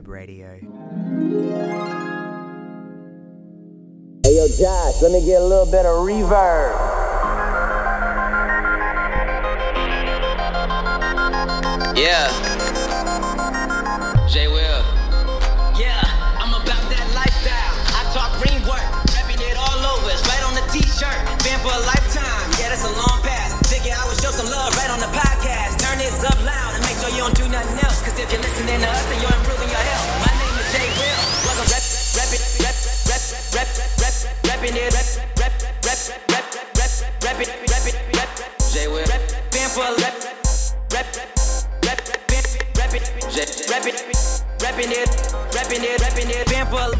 [0.00, 0.58] listening to Reverb Radio.
[4.22, 6.76] Hey yo, Josh, let me get a little bit of reverb.
[11.96, 12.28] Yeah.
[14.28, 14.84] J Will.
[15.76, 16.00] Yeah,
[16.38, 17.74] I'm about that lifestyle.
[17.96, 20.10] I talk green work, repping it all over.
[20.10, 21.18] It's right on the t-shirt.
[21.42, 22.50] Been for a lifetime.
[22.60, 23.58] Yeah, that's a long pass.
[23.68, 25.80] Figure I would show some love right on the podcast.
[25.80, 27.89] Turn this up loud and make sure you don't do nothing else.
[28.10, 30.10] Cause if you're listening to us, then you're improving your health.
[30.18, 31.14] My name is J Will.
[31.46, 31.78] Welcome, rep,
[32.18, 32.26] rep
[32.58, 32.74] rep,
[33.06, 33.22] rep,
[33.54, 33.70] rep,
[34.02, 34.14] rep,
[34.50, 35.06] repping it, rep,
[35.38, 35.54] rep,
[35.86, 35.94] rep,
[36.26, 36.42] rep,
[36.74, 36.90] rep,
[37.22, 38.30] rep it, rep it, rep,
[38.74, 39.06] J Will.
[39.06, 39.22] rep.
[39.54, 40.26] Been for a rep,
[40.90, 41.06] rep,
[41.86, 42.42] rep, been,
[42.74, 43.46] rep it, J.
[43.70, 44.02] rep it,
[44.58, 45.06] repping it,
[45.54, 46.50] repping it, repping it.
[46.50, 46.98] Been for a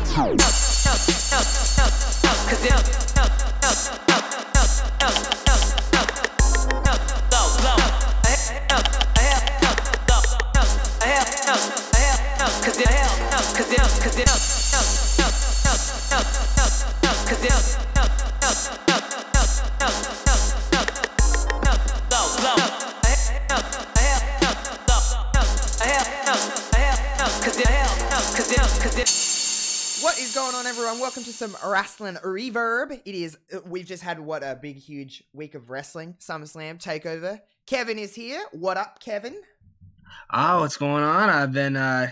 [2.46, 4.29] Cause it
[31.30, 33.00] to some wrestling reverb.
[33.04, 37.40] It is, we've just had what a big, huge week of wrestling, SummerSlam, Takeover.
[37.66, 38.44] Kevin is here.
[38.50, 39.40] What up, Kevin?
[40.32, 41.28] Oh, what's going on?
[41.28, 42.08] I've been uh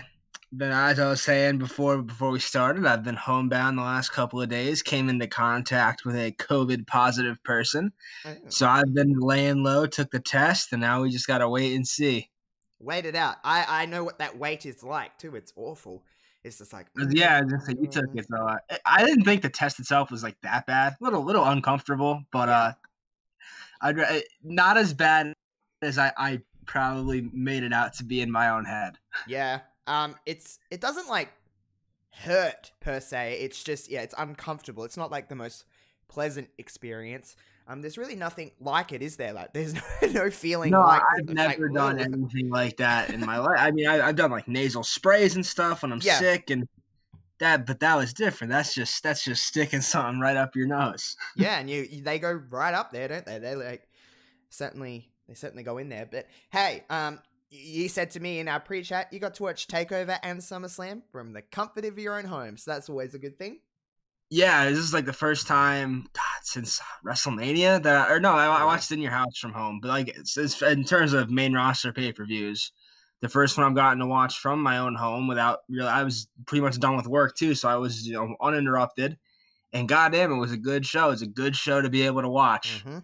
[0.55, 4.41] been as I was saying before before we started, I've been homebound the last couple
[4.41, 7.91] of days, came into contact with a COVID positive person.
[8.47, 11.85] So I've been laying low, took the test, and now we just gotta wait and
[11.85, 12.29] see.
[12.79, 13.35] Wait it out.
[13.43, 15.35] I, I know what that wait is like, too.
[15.35, 16.03] It's awful.
[16.49, 19.49] It's just like, yeah, I was you took it so uh, I didn't think the
[19.49, 20.95] test itself was like that bad.
[20.99, 22.73] little little uncomfortable, but uh
[23.81, 25.33] I'd not as bad
[25.81, 28.97] as I, I probably made it out to be in my own head.
[29.27, 29.61] Yeah.
[29.87, 31.29] Um, it's it doesn't like
[32.13, 33.39] hurt per se.
[33.41, 34.83] It's just yeah, it's uncomfortable.
[34.83, 35.65] It's not like the most
[36.07, 37.35] pleasant experience.
[37.69, 39.31] Um, there's really nothing like it, is there?
[39.31, 43.23] Like, there's no, no feeling No, like I've never like, done anything like that in
[43.23, 43.59] my life.
[43.59, 46.17] I mean, I, I've done like nasal sprays and stuff when I'm Yeah.
[46.17, 46.67] sick, and
[47.37, 47.67] that.
[47.67, 48.51] But that was different.
[48.51, 51.15] That's just that's just sticking something right up your nose.
[51.37, 53.37] yeah, and you, you they go right up there, don't they?
[53.37, 53.87] They like
[54.49, 56.07] certainly they certainly go in there.
[56.11, 57.19] But hey, um,
[57.51, 61.33] you said to me in our pre-chat you got to watch Takeover and SummerSlam from
[61.33, 63.59] the comfort of your own home, so that's always a good thing.
[64.31, 68.45] Yeah, this is like the first time God, since WrestleMania that, I, or no, I,
[68.45, 69.79] I watched in your house from home.
[69.81, 72.71] But like, it's, it's in terms of main roster pay per views,
[73.21, 75.87] the first one I've gotten to watch from my own home without real.
[75.87, 79.17] I was pretty much done with work too, so I was you know uninterrupted.
[79.73, 81.07] And goddamn, it was a good show.
[81.07, 82.83] It was a good show to be able to watch.
[82.83, 82.99] hmm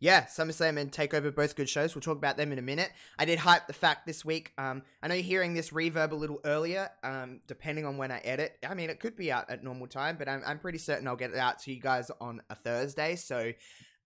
[0.00, 1.94] Yeah, SummerSlam and Takeover both good shows.
[1.94, 2.92] We'll talk about them in a minute.
[3.18, 4.52] I did hype the fact this week.
[4.56, 6.88] Um, I know you're hearing this reverb a little earlier.
[7.02, 8.56] Um, depending on when I edit.
[8.68, 11.16] I mean, it could be out at normal time, but I'm I'm pretty certain I'll
[11.16, 13.16] get it out to you guys on a Thursday.
[13.16, 13.52] So,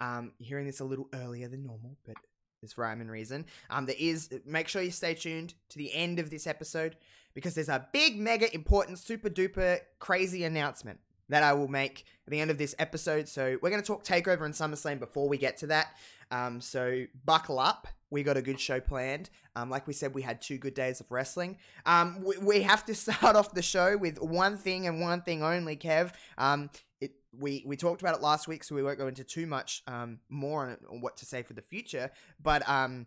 [0.01, 2.17] um, you're hearing this a little earlier than normal, but
[2.63, 3.45] there's rhyme and reason.
[3.69, 4.31] Um, there is.
[4.47, 6.97] Make sure you stay tuned to the end of this episode
[7.35, 11.01] because there's a big, mega important, super duper crazy announcement
[11.33, 13.27] that I will make at the end of this episode.
[13.27, 15.89] So we're going to talk Takeover and SummerSlam before we get to that.
[16.31, 17.89] Um, so buckle up.
[18.11, 19.31] We got a good show planned.
[19.57, 21.57] Um, like we said, we had two good days of wrestling.
[21.87, 25.43] Um, we, we have to start off the show with one thing and one thing
[25.43, 26.13] only, Kev.
[26.37, 26.69] Um,
[27.01, 29.83] it, we, we talked about it last week, so we won't go into too much
[29.87, 32.11] um, more on, on what to say for the future.
[32.43, 33.07] But um,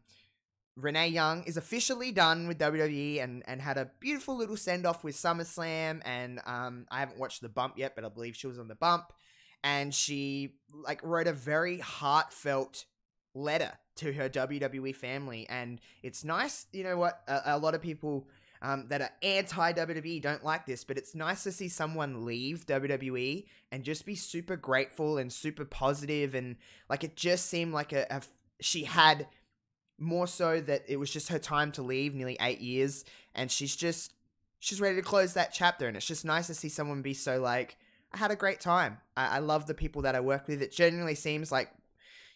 [0.77, 5.03] Renee Young is officially done with WWE and, and had a beautiful little send off
[5.03, 6.01] with SummerSlam.
[6.03, 8.75] And um, I haven't watched the bump yet, but I believe she was on the
[8.75, 9.13] bump.
[9.63, 12.85] And she like wrote a very heartfelt
[13.33, 15.47] letter to her WWE family.
[15.49, 17.21] And it's nice, you know what?
[17.27, 18.27] A, a lot of people
[18.61, 22.65] um, that are anti WWE don't like this, but it's nice to see someone leave
[22.65, 26.57] WWE and just be super grateful and super positive and
[26.89, 28.21] like it just seemed like a, a
[28.59, 29.27] she had
[29.97, 33.75] more so that it was just her time to leave nearly eight years and she's
[33.75, 34.13] just
[34.59, 37.39] she's ready to close that chapter and it's just nice to see someone be so
[37.39, 37.77] like
[38.13, 38.97] i had a great time.
[39.15, 40.61] I, I love the people that i work with.
[40.61, 41.69] It genuinely seems like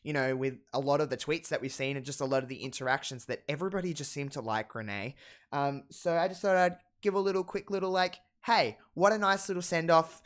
[0.04, 2.44] you know with a lot of the tweets that we've seen and just a lot
[2.44, 5.16] of the interactions that everybody just seemed to like renee.
[5.52, 9.18] Um, so i just thought i'd give a little quick little like hey what a
[9.18, 10.22] nice little send off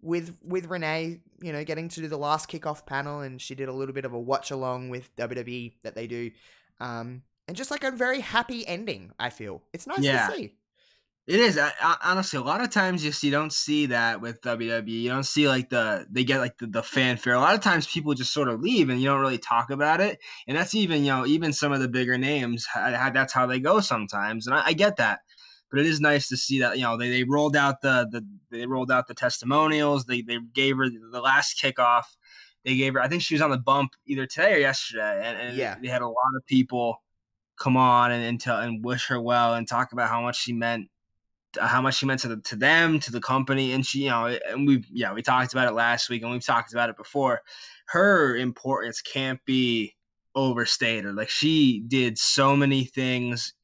[0.00, 3.68] with with renee you know getting to do the last kickoff panel and she did
[3.68, 6.30] a little bit of a watch along with wwe that they do
[6.80, 9.12] um, and just like a very happy ending.
[9.18, 10.28] I feel it's nice Yeah.
[10.28, 10.54] to see.
[11.26, 14.40] It is I, I, honestly a lot of times just you don't see that with
[14.40, 14.88] WWE.
[14.88, 17.34] You don't see like the they get like the, the fanfare.
[17.34, 20.00] A lot of times people just sort of leave and you don't really talk about
[20.00, 20.18] it.
[20.46, 23.60] And that's even you know even some of the bigger names ha- that's how they
[23.60, 24.46] go sometimes.
[24.46, 25.20] And I, I get that.
[25.70, 28.24] But it is nice to see that you know they, they rolled out the the
[28.50, 30.04] they rolled out the testimonials.
[30.04, 32.04] They they gave her the, last kickoff.
[32.64, 33.00] They gave her.
[33.00, 35.76] I think she was on the bump either today or yesterday, and, and Yeah.
[35.80, 37.02] they had a lot of people
[37.58, 40.52] come on and and, tell, and wish her well and talk about how much she
[40.52, 40.88] meant
[41.60, 44.26] how much she meant to the, to them to the company and she you know
[44.26, 47.40] and we yeah we talked about it last week and we've talked about it before
[47.86, 49.94] her importance can't be
[50.34, 53.54] overstated like she did so many things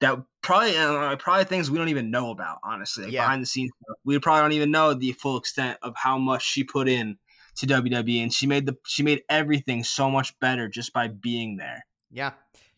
[0.00, 3.22] that probably uh, probably things we don't even know about honestly like Yeah.
[3.24, 3.70] behind the scenes
[4.04, 7.18] we probably don't even know the full extent of how much she put in
[7.56, 11.56] to WWE and she made the she made everything so much better just by being
[11.56, 12.32] there Yeah,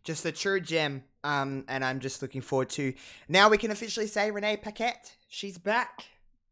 [0.05, 1.05] just a true gem.
[1.25, 2.95] Um, and I'm just looking forward to
[3.29, 5.15] now we can officially say Renee Paquette.
[5.29, 6.05] She's back.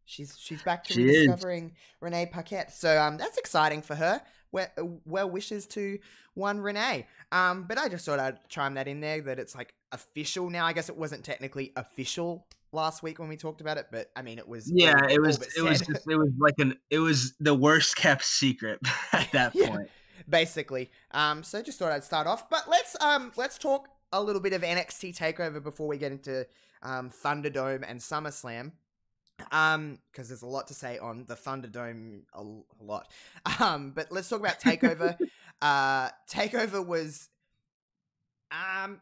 [0.04, 1.26] She's she's back to She is.
[1.26, 2.72] rediscovering Renee Paquette.
[2.72, 4.22] So um, that's exciting for her.
[4.52, 4.68] Well,
[5.04, 5.98] well wishes to
[6.34, 7.06] one Renee.
[7.32, 10.64] Um, but I just thought I'd chime that in there that it's like official now.
[10.66, 14.22] I guess it wasn't technically official last week when we talked about it, but I
[14.22, 14.70] mean it was.
[14.72, 17.96] yeah all- it was it was just, it was like an it was the worst
[17.96, 18.80] kept secret
[19.12, 19.68] at that Yeah.
[19.70, 19.90] point
[20.28, 20.90] basically.
[21.10, 24.52] Um, so just thought I'd start off, but let's um let's talk a little bit
[24.52, 26.46] of NXT Takeover before we get into
[26.82, 28.72] um Thunderdome and SummerSlam.
[29.52, 32.42] Um, because there's a lot to say on the Thunderdome, a
[32.84, 33.10] lot.
[33.58, 35.16] Um, but let's talk about Takeover.
[35.62, 37.30] uh, Takeover was,
[38.52, 39.00] um,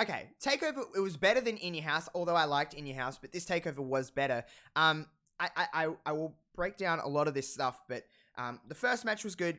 [0.00, 0.28] okay.
[0.42, 3.32] Takeover it was better than In Your House, although I liked In Your House, but
[3.32, 4.44] this Takeover was better.
[4.74, 5.06] Um,
[5.38, 8.04] I I I, will break down a lot of this stuff, but
[8.36, 9.58] um, the first match was good.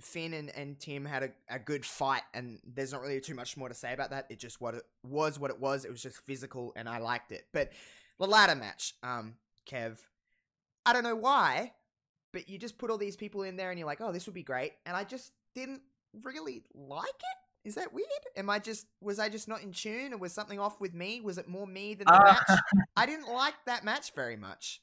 [0.00, 3.56] Finn and, and Tim had a, a good fight, and there's not really too much
[3.56, 4.26] more to say about that.
[4.30, 5.84] It just what it was, what it was.
[5.84, 7.46] It was just physical, and I liked it.
[7.52, 7.70] But
[8.18, 9.34] the ladder match, um,
[9.70, 9.98] Kev,
[10.84, 11.72] I don't know why,
[12.32, 14.34] but you just put all these people in there, and you're like, oh, this would
[14.34, 15.82] be great, and I just didn't
[16.22, 17.41] really like it.
[17.64, 18.08] Is that weird?
[18.36, 21.20] Am I just was I just not in tune, or was something off with me?
[21.20, 22.58] Was it more me than the Uh, match?
[22.96, 24.80] I didn't like that match very much.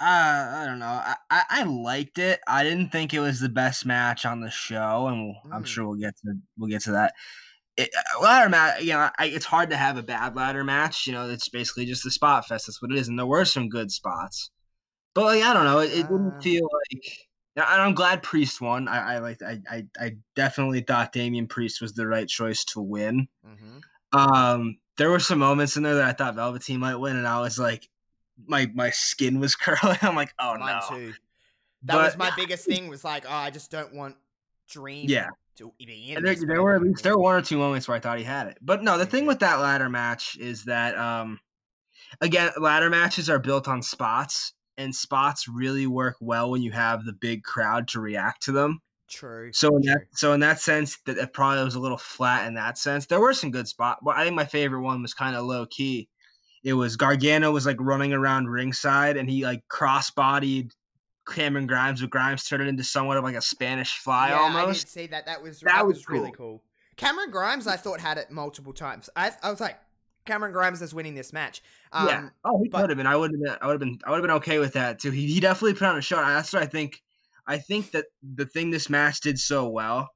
[0.00, 0.04] Uh,
[0.56, 0.86] I don't know.
[0.86, 2.40] I, I, I liked it.
[2.48, 5.66] I didn't think it was the best match on the show, and we'll, I'm Mm.
[5.66, 7.12] sure we'll get to we'll get to that.
[7.76, 7.90] It,
[8.20, 11.06] ladder match, you know, I, it's hard to have a bad ladder match.
[11.06, 12.66] You know, it's basically just a spot fest.
[12.66, 14.50] That's what it is, and there were some good spots,
[15.14, 16.08] but like I don't know, it, it Uh.
[16.08, 17.18] didn't feel like.
[17.56, 18.88] And I'm glad Priest won.
[18.88, 19.42] I, I liked.
[19.42, 23.28] I, I, I definitely thought Damian Priest was the right choice to win.
[23.46, 24.18] Mm-hmm.
[24.18, 27.40] Um, there were some moments in there that I thought Velveteen might win, and I
[27.40, 27.88] was like,
[28.46, 29.98] my my skin was curling.
[30.02, 30.96] I'm like, oh Mine no.
[30.96, 31.12] too.
[31.84, 32.88] That was my biggest thing.
[32.88, 34.16] Was like, oh, I just don't want
[34.68, 35.06] Dream.
[35.08, 35.28] Yeah.
[35.56, 36.18] To be in.
[36.18, 38.18] And there, there were at least there were one or two moments where I thought
[38.18, 38.58] he had it.
[38.62, 41.40] But no, the thing with that ladder match is that um
[42.20, 47.04] again, ladder matches are built on spots, and spots really work well when you have
[47.04, 48.80] the big crowd to react to them.
[49.08, 49.50] True.
[49.52, 52.54] So in that so in that sense, that it probably was a little flat in
[52.54, 53.06] that sense.
[53.06, 55.66] There were some good spots, but I think my favorite one was kind of low
[55.66, 56.08] key.
[56.62, 60.72] It was Gargano was like running around ringside, and he like cross bodied
[61.28, 64.42] Cameron Grimes, but Grimes turned it into somewhat of like a Spanish fly yeah, I
[64.42, 64.86] almost.
[64.86, 65.26] did see that.
[65.26, 66.62] That was That that, was was, really cool.
[66.96, 69.10] Cameron Grimes, I thought had it multiple times.
[69.16, 69.78] I I was like,
[70.24, 71.62] Cameron Grimes is winning this match.
[71.92, 72.28] Um, yeah.
[72.44, 73.06] Oh, he but- could have been.
[73.06, 73.56] I would have been.
[73.60, 73.98] I would have been.
[74.04, 75.10] I would have been okay with that too.
[75.10, 76.16] He, he definitely put on a show.
[76.16, 77.02] That's what I think.
[77.46, 80.10] I think that the thing this match did so well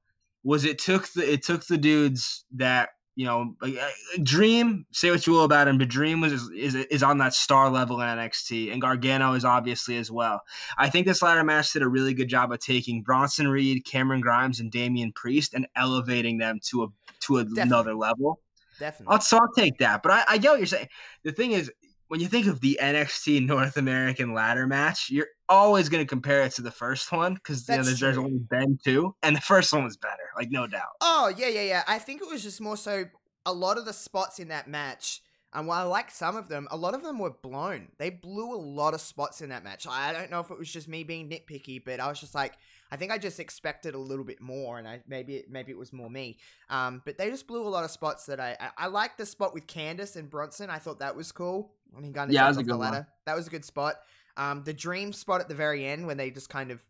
[0.44, 3.88] was it took the it took the dudes that you know like, uh,
[4.22, 4.86] Dream.
[4.92, 8.00] Say what you will about him, but Dream was is is on that star level
[8.00, 10.42] in NXT, and Gargano is obviously as well.
[10.78, 14.20] I think this ladder match did a really good job of taking Bronson Reed, Cameron
[14.20, 16.88] Grimes, and Damian Priest and elevating them to a
[17.20, 18.40] to another level.
[18.78, 19.14] Definitely.
[19.14, 20.02] I'll, so I'll take that.
[20.02, 20.88] But I, I get what you're saying.
[21.24, 21.70] The thing is,
[22.08, 26.42] when you think of the NXT North American ladder match, you're always going to compare
[26.42, 29.40] it to the first one because you know, there's, there's only been two, and the
[29.40, 30.92] first one was better, like no doubt.
[31.00, 31.82] Oh yeah, yeah, yeah.
[31.88, 33.06] I think it was just more so
[33.46, 35.22] a lot of the spots in that match.
[35.52, 37.88] And while I like some of them, a lot of them were blown.
[37.98, 39.86] They blew a lot of spots in that match.
[39.88, 42.54] I don't know if it was just me being nitpicky, but I was just like,
[42.90, 45.78] I think I just expected a little bit more, and I maybe it, maybe it
[45.78, 46.38] was more me.
[46.70, 49.26] Um, but they just blew a lot of spots that I I, I liked the
[49.26, 50.70] spot with Candice and Bronson.
[50.70, 52.92] I thought that was cool when he kind of Yeah, that was a good one.
[52.92, 53.06] ladder.
[53.26, 53.96] That was a good spot.
[54.36, 56.82] Um, the dream spot at the very end when they just kind of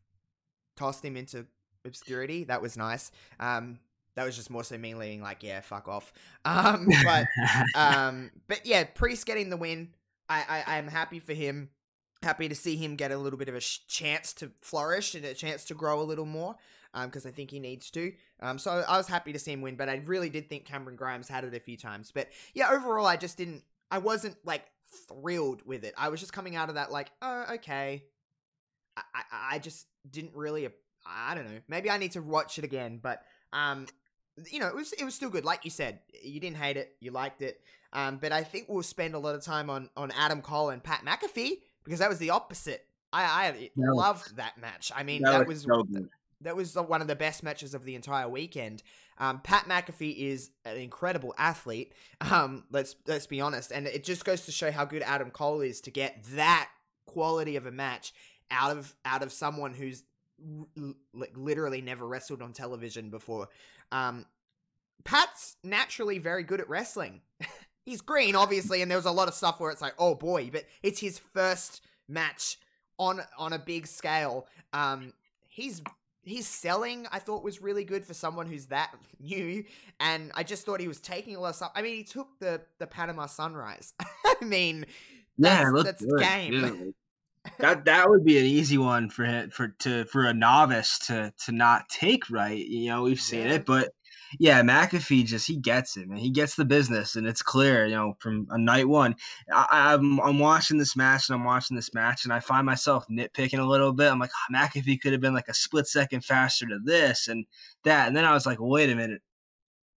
[0.77, 1.47] tossed him into
[1.85, 2.45] obscurity.
[2.45, 3.11] That was nice.
[3.39, 3.79] Um,
[4.17, 6.13] that was just more so me leaning like, yeah, fuck off.
[6.45, 7.27] Um, but
[7.75, 9.89] um, but yeah, Priest getting the win.
[10.29, 11.69] I, I I'm happy for him.
[12.25, 15.25] Happy to see him get a little bit of a sh- chance to flourish and
[15.25, 16.57] a chance to grow a little more.
[16.93, 18.13] Um, because I think he needs to.
[18.41, 20.95] Um, so I was happy to see him win, but I really did think Cameron
[20.95, 22.13] Grimes had it a few times.
[22.15, 23.65] But yeah, overall, I just didn't.
[23.91, 24.65] I wasn't like
[25.09, 25.93] thrilled with it.
[25.99, 28.05] I was just coming out of that like, oh, okay.
[28.97, 29.23] I I,
[29.55, 30.69] I just didn't really.
[31.05, 31.61] I don't know.
[31.69, 33.87] Maybe I need to watch it again, but um,
[34.51, 35.45] you know, it was it was still good.
[35.45, 37.61] Like you said, you didn't hate it, you liked it.
[37.93, 40.83] Um, but I think we'll spend a lot of time on on Adam Cole and
[40.83, 42.87] Pat McAfee because that was the opposite.
[43.13, 44.91] I I was- loved that match.
[44.95, 45.87] I mean, That that, was so
[46.41, 48.83] that was the, one of the best matches of the entire weekend.
[49.19, 51.93] Um, Pat McAfee is an incredible athlete.
[52.21, 55.61] Um, let's let's be honest, and it just goes to show how good Adam Cole
[55.61, 56.69] is to get that
[57.07, 58.13] quality of a match
[58.51, 60.03] out of out of someone who's
[60.77, 63.49] l- like literally never wrestled on television before.
[63.93, 64.27] Um,
[65.05, 67.21] Pat's naturally very good at wrestling.
[67.85, 70.51] He's green, obviously, and there was a lot of stuff where it's like, oh boy,
[70.53, 72.59] but it's his first match
[72.99, 74.47] on on a big scale.
[74.73, 75.13] Um,
[75.49, 75.83] he's
[76.27, 79.65] his selling I thought was really good for someone who's that new,
[80.01, 81.73] and I just thought he was taking a lot of stuff.
[81.75, 83.93] I mean, he took the the Panama Sunrise.
[84.25, 84.87] I mean,
[85.37, 86.53] Yeah, that's, looked that's good, game.
[86.53, 86.95] too.
[87.59, 91.31] that that would be an easy one for him for to for a novice to
[91.45, 92.65] to not take right.
[92.67, 93.55] You know, we've seen Yeah.
[93.57, 93.91] it, but
[94.39, 96.19] yeah, McAfee just he gets it, man.
[96.19, 99.15] He gets the business, and it's clear, you know, from a night one.
[99.53, 103.05] I, I'm I'm watching this match and I'm watching this match, and I find myself
[103.11, 104.11] nitpicking a little bit.
[104.11, 107.47] I'm like, "Ah, McAfee could have been like a split second faster to this and
[107.85, 109.23] that, and then I was like, wait a minute.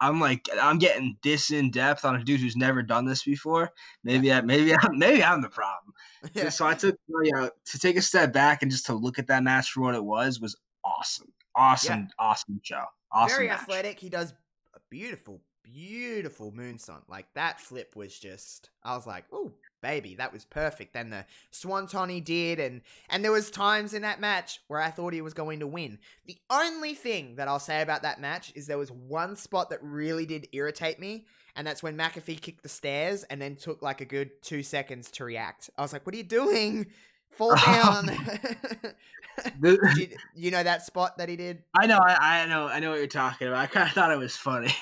[0.01, 3.71] I'm like I'm getting this in depth on a dude who's never done this before.
[4.03, 5.95] Maybe I maybe I, maybe I'm the problem.
[6.35, 6.49] Yeah.
[6.49, 9.27] So I took you know to take a step back and just to look at
[9.29, 12.85] that match for what it was was awesome, awesome, awesome show.
[13.15, 13.61] Awesome very match.
[13.61, 14.01] athletic.
[14.01, 14.33] He does
[14.75, 17.03] a beautiful, beautiful moonsault.
[17.09, 18.71] Like that flip was just.
[18.83, 19.53] I was like, oh
[19.83, 20.95] baby, that was perfect.
[20.95, 22.81] Then the swanton he did, and
[23.11, 25.99] and there was times in that match where I thought he was going to win.
[26.27, 29.83] The only thing that I'll say about that match is there was one spot that
[29.83, 31.27] really did irritate me.
[31.57, 35.09] And that's when McAfee kicked the stairs and then took like a good two seconds
[35.13, 35.71] to react.
[35.79, 36.87] I was like, "What are you doing?
[37.37, 38.11] Fall down!"
[39.63, 41.63] You, you know that spot that he did?
[41.77, 43.59] I know, I, I know, I know what you're talking about.
[43.59, 44.73] I kind of thought it was funny.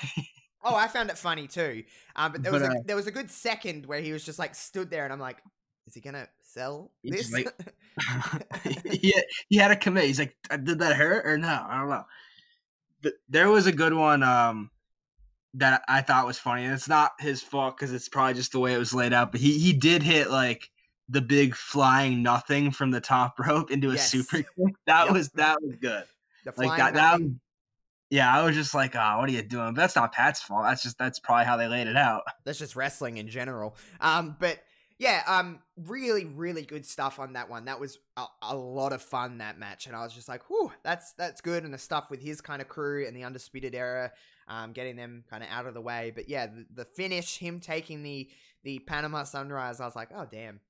[0.62, 1.84] Oh, I found it funny too.
[2.16, 4.24] Um, but there was But, a, uh, there was a good second where he was
[4.24, 5.38] just like stood there, and I'm like,
[5.86, 7.30] is he gonna sell this?
[7.30, 7.48] just
[8.90, 9.14] he,
[9.48, 10.04] he had a commit.
[10.04, 11.64] He's like, "Uh, did that hurt or no?
[11.68, 12.04] I don't know.
[13.02, 14.70] Th- There was a good one um,
[15.54, 18.60] that I thought was funny, and it's not his fault because it's probably just the
[18.60, 19.32] way it was laid out.
[19.32, 20.70] But he he did hit like
[21.08, 24.10] the big flying nothing from the top rope into a Yes.
[24.10, 24.74] super kick.
[24.86, 25.12] That Yep.
[25.14, 26.04] was that was good.
[26.44, 26.94] the Like that.
[26.94, 27.20] That.
[27.20, 27.30] was-
[28.10, 29.74] Yeah, I was just like, oh, what are you doing?
[29.74, 30.64] But that's not Pat's fault.
[30.64, 32.24] That's just that's probably how they laid it out.
[32.44, 33.74] That's just wrestling in general.
[34.00, 34.62] Um, but
[34.98, 37.64] yeah, um, really, really good stuff on that one.
[37.64, 40.70] That was a, a lot of fun that match, and I was just like, whew,
[40.84, 41.64] that's that's good.
[41.64, 44.12] And the stuff with his kind of crew and the undisputed era,
[44.46, 46.12] um, getting them kind of out of the way.
[46.14, 48.28] But yeah, the, the finish, him taking the
[48.62, 50.60] the Panama Sunrise, I was like, oh damn,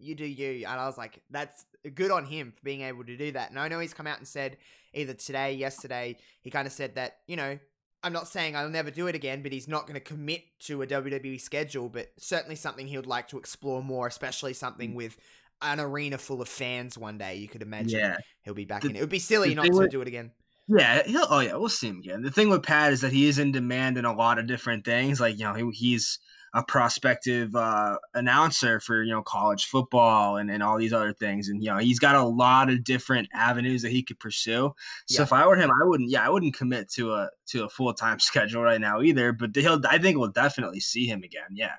[0.00, 0.66] you do you.
[0.66, 1.64] And I was like, that's
[1.94, 3.50] good on him for being able to do that.
[3.50, 4.56] And I know he's come out and said
[4.94, 7.58] either today, yesterday, he kind of said that you know
[8.02, 10.80] I'm not saying I'll never do it again, but he's not going to commit to
[10.82, 14.56] a WWE schedule, but certainly something he would like to explore more, especially Mm.
[14.56, 15.18] something with
[15.60, 17.36] an arena full of fans one day.
[17.36, 18.16] You could imagine Yeah.
[18.42, 18.96] he'll be back The- in.
[18.96, 20.30] It would be silly not to do it again.
[20.66, 21.26] Yeah, he'll.
[21.28, 22.22] Oh yeah, we'll see him again.
[22.22, 24.84] The thing with Pat is that he is in demand in a lot of different
[24.86, 25.20] things.
[25.20, 26.18] Like you know, he, he's
[26.52, 31.48] a prospective uh, announcer for you know college football and, and all these other things,
[31.48, 34.74] and you know he's got a lot of different avenues that he could pursue.
[35.06, 35.22] So Yeah.
[35.22, 36.10] if I were him, I wouldn't.
[36.10, 39.32] Yeah, I wouldn't commit to a to a full time schedule right now either.
[39.32, 39.80] But he'll.
[39.88, 41.50] I think we'll definitely see him again.
[41.52, 41.74] Yeah.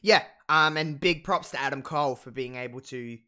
[0.00, 3.18] Yeah, um, and big props to Adam Cole for being able to.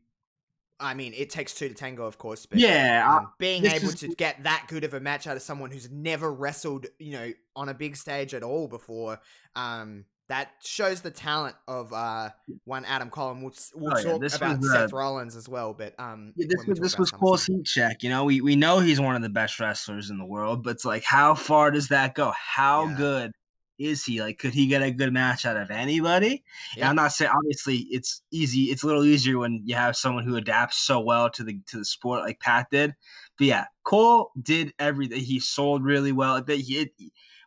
[0.82, 3.06] I mean, it takes two to tango, of course, but Yeah.
[3.18, 5.90] Um, being able is- to get that good of a match out of someone who's
[5.90, 9.20] never wrestled, you know, on a big stage at all before,
[9.54, 12.30] um, that shows the talent of uh,
[12.64, 13.32] one Adam Cole.
[13.32, 15.98] And we'll, we'll Oh, yeah, talk this about was, Seth uh, Rollins as well, but
[15.98, 18.04] um, Yeah, this we was this was heat check.
[18.04, 20.70] You know, we we know he's one of the best wrestlers in the world, but
[20.70, 22.32] it's like, how far does that go?
[22.36, 22.96] How Yeah.
[22.96, 23.32] good
[23.80, 24.20] is he?
[24.22, 26.44] Like, could he get a good match out of anybody?
[26.76, 28.64] And I'm not saying obviously it's easy.
[28.64, 31.78] It's a little easier when you have someone who adapts so well to the to
[31.78, 32.94] the sport like Pat did.
[33.36, 35.20] But yeah, Cole did everything.
[35.22, 36.40] He sold really well.
[36.40, 36.82] That he.
[36.82, 36.92] It,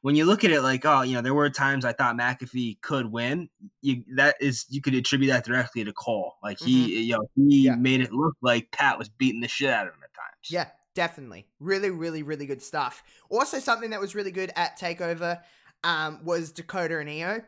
[0.03, 2.81] when you look at it like, oh, you know, there were times I thought McAfee
[2.81, 3.49] could win.
[3.81, 6.33] You that is you could attribute that directly to Cole.
[6.43, 7.65] Like he, you know, he Mm-hmm.
[7.65, 7.75] Yeah.
[7.75, 10.49] made it look like Pat was beating the shit out of him at times.
[10.49, 11.47] Yeah, definitely.
[11.59, 13.01] Really, really, really good stuff.
[13.29, 15.39] Also, something that was really good at Takeover
[15.85, 17.41] um, was Dakota and Io.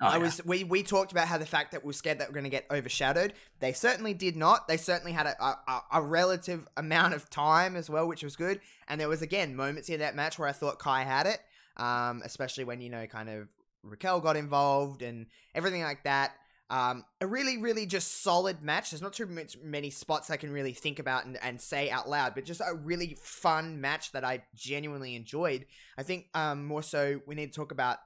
[0.00, 0.18] Oh, I yeah.
[0.18, 2.42] was we we talked about how the fact that we were scared that we're going
[2.44, 3.32] to get overshadowed.
[3.60, 4.66] They certainly did not.
[4.66, 8.60] They certainly had a, a a relative amount of time as well, which was good.
[8.88, 11.38] And there was again moments in that match where I thought Kai had it,
[11.76, 13.48] um, especially when you know kind of
[13.82, 16.32] Raquel got involved and everything like that.
[16.70, 18.90] Um, a really, really just solid match.
[18.90, 19.28] There's not too
[19.62, 22.74] many spots I can really think about and, and say out loud, but just a
[22.74, 25.66] really fun match that I genuinely enjoyed.
[25.98, 27.98] I think um, more so we need to talk about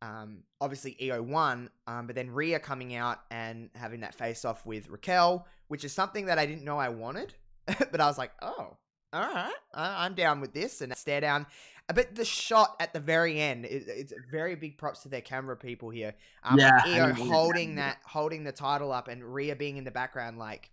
[0.00, 4.88] um, obviously EO1, um, but then Rhea coming out and having that face off with
[4.88, 7.34] Raquel, which is something that I didn't know I wanted,
[7.66, 8.76] but I was like, oh,
[9.12, 11.46] all right, I- I'm down with this, and stare down.
[11.92, 15.56] But the shot at the very end, it, it's very big props to their camera
[15.56, 16.14] people here.
[16.42, 19.76] Um, Yeah, with I Io mean, holding that, holding the title up, and Rhea being
[19.76, 20.70] in the background, like,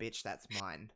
[0.00, 0.90] bitch, that's mine.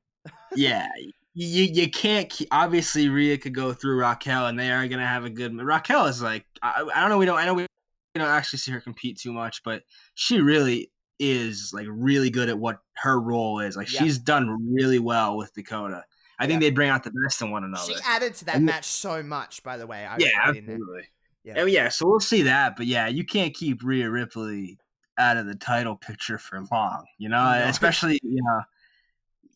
[0.55, 0.87] yeah,
[1.35, 2.33] you you can't.
[2.53, 5.57] Obviously, Rhea could go through Raquel, and they are gonna have a good.
[5.61, 7.19] Raquel is like I, I don't know.
[7.19, 7.39] We don't.
[7.39, 9.83] I know we, we don't actually see her compete too much, but
[10.15, 13.77] she really is like really good at what her role is.
[13.77, 14.03] Like Yeah.
[14.05, 16.05] she's done really well with Dakota.
[16.39, 16.69] I think Yeah.
[16.69, 17.93] they bring out the best in one another.
[17.93, 20.05] She added to that And- match so much, by the way.
[20.07, 20.75] I yeah, was reading there.
[20.77, 21.09] absolutely.
[21.45, 21.55] Yeah.
[21.59, 21.65] Yeah.
[21.65, 24.79] yeah, so we'll see that, but yeah, you can't keep Rhea Ripley
[25.19, 27.65] out of the title picture for long, you know, No.
[27.67, 28.61] especially you know,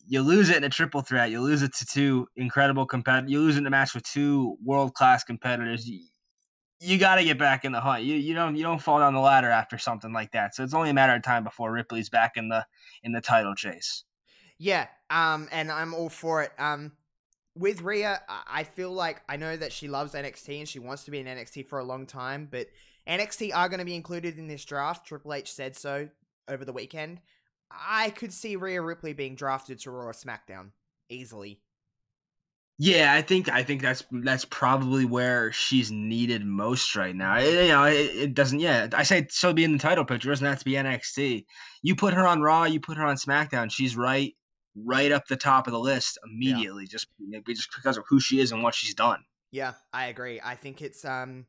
[0.09, 3.39] you lose it in a triple threat, you lose it to two incredible competitors, you
[3.41, 5.87] lose it in a match with two world class competitors.
[5.87, 6.05] You,
[6.79, 8.03] you got to get back in the hunt.
[8.03, 10.53] You you don't you don't fall down the ladder after something like that.
[10.55, 12.65] So it's only a matter of time before Ripley's back in the
[13.03, 14.03] in the title chase.
[14.59, 16.51] Yeah, um, and I'm all for it.
[16.57, 16.91] Um,
[17.55, 21.11] with Rhea, I- feel like I know that she loves NXT and she wants to
[21.11, 22.67] be in NXT for a long time, but
[23.07, 25.07] NXT are going to be included in this draft.
[25.07, 26.09] Triple H said so
[26.47, 27.19] over the weekend.
[27.71, 30.71] I could see Rhea Ripley being drafted to Raw or SmackDown
[31.09, 31.59] easily.
[32.79, 37.39] Yeah, I think I think that's that's probably where she's needed most right now.
[37.39, 38.59] It, you know, it, it doesn't.
[38.59, 39.51] Yeah, I say so.
[39.51, 40.29] Be in the title picture.
[40.29, 41.45] Doesn't have to be NXT.
[41.81, 42.65] You put her on Raw.
[42.65, 43.71] You put her on SmackDown.
[43.71, 44.35] She's right,
[44.85, 46.85] right up the top of the list immediately.
[46.87, 47.07] Just
[47.47, 49.23] just because of who she is and what she's done.
[49.51, 50.41] Yeah, I agree.
[50.43, 51.45] I think it's um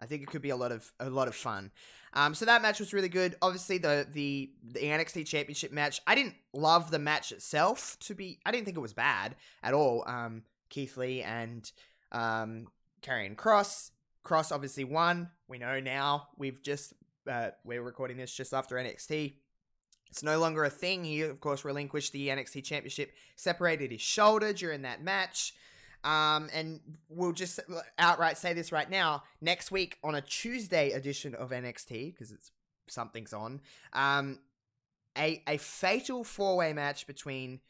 [0.00, 1.70] I think it could be a lot of a lot of fun.
[2.12, 3.36] Um so that match was really good.
[3.42, 8.40] Obviously the the the NXT championship match, I didn't love the match itself to be
[8.44, 10.04] I didn't think it was bad at all.
[10.06, 11.70] Um Keith Lee and
[12.12, 12.68] um
[13.02, 13.90] Karrion Kross.
[14.24, 15.30] Kross obviously won.
[15.48, 16.28] We know now.
[16.36, 16.94] We've just
[17.30, 19.34] uh we're recording this just after NXT.
[20.16, 21.04] It's no longer a thing.
[21.04, 25.52] He, of course, relinquished the NXT Championship, separated his shoulder during that match.
[26.04, 27.60] Um, and we'll just
[27.98, 29.24] outright say this right now.
[29.42, 32.50] Next week on a Tuesday edition of NXT, because it's
[32.88, 33.60] something's on,
[33.92, 34.38] um,
[35.18, 37.60] a a fatal four way match between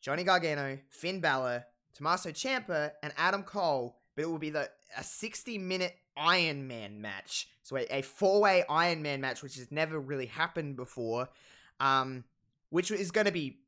[0.00, 3.96] Johnny Gargano, Finn Balor, Tommaso Ciampa, and Adam Cole.
[4.14, 7.48] But it will be the a sixty minute Iron Man match.
[7.64, 11.28] So a, a four way Iron Man match, which has never really happened before.
[11.80, 12.24] Um,
[12.68, 13.58] which is going to be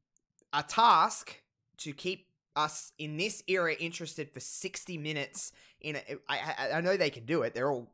[0.52, 1.42] a task
[1.78, 6.96] to keep us in this era interested for 60 minutes in a, I, I, know
[6.96, 7.54] they can do it.
[7.54, 7.92] They're all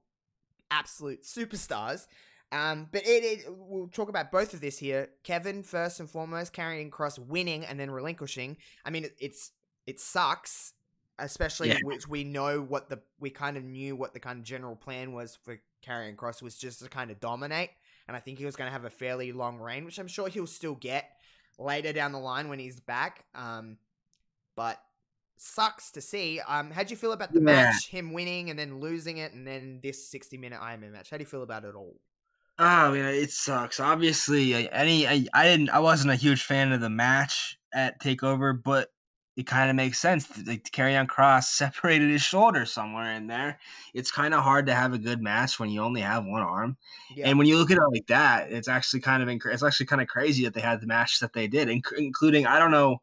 [0.71, 2.07] absolute superstars.
[2.51, 5.11] Um but it, it we'll talk about both of this here.
[5.23, 8.57] Kevin first and foremost Karrion Kross winning and then relinquishing.
[8.85, 9.53] I mean it, it's
[9.87, 10.73] it sucks
[11.19, 11.79] especially Yeah.
[11.83, 15.13] which we know what the we kind of knew what the kind of general plan
[15.13, 17.71] was for Karrion Kross was just to kind of dominate
[18.09, 20.29] and i think he was going to have a fairly long reign which i'm sure
[20.29, 21.11] he'll still get
[21.59, 23.77] later down the line when he's back um
[24.57, 24.81] but
[25.37, 26.41] sucks to see.
[26.41, 27.73] Um, how'd you feel about the Yeah.
[27.73, 27.89] match?
[27.89, 31.11] Him winning and then losing it, and then this sixty-minute Iron Man match.
[31.11, 32.01] How do you feel about it all?
[32.59, 33.79] Oh man, it sucks.
[33.81, 38.61] Obviously, any I, I didn't I wasn't a huge fan of the match at Takeover,
[38.61, 38.91] but
[39.39, 40.27] it kind of makes sense.
[40.49, 43.61] Like Karrion Kross separated his shoulder somewhere in there.
[43.95, 46.77] It's kind of hard to have a good match when you only have one arm.
[47.15, 49.63] Yeah, And when you look at it like that, it's actually kind of inc- it's
[49.63, 52.59] actually kind of crazy that they had the match that they did, inc- including I
[52.59, 53.01] don't know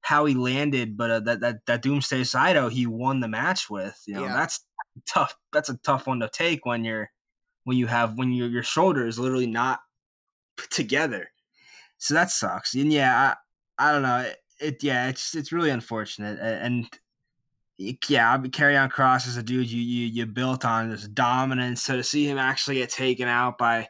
[0.00, 3.96] how he landed, but uh, that that that Doomsday Saito he won the match with.
[4.08, 4.32] You know, Yeah.
[4.34, 4.66] that's
[5.06, 5.36] tough.
[5.52, 7.12] That's a tough one to take when you're
[7.62, 9.78] when you have when your your shoulder is literally not
[10.56, 11.30] put together.
[11.98, 12.74] So that sucks.
[12.74, 13.36] And yeah,
[13.78, 14.18] I, I don't know.
[14.18, 16.38] It, it yeah, it's it's really unfortunate.
[16.40, 16.86] And
[17.78, 21.82] yeah, Karrion Kross as a dude you you you built on this dominance.
[21.82, 23.88] So to see him actually get taken out by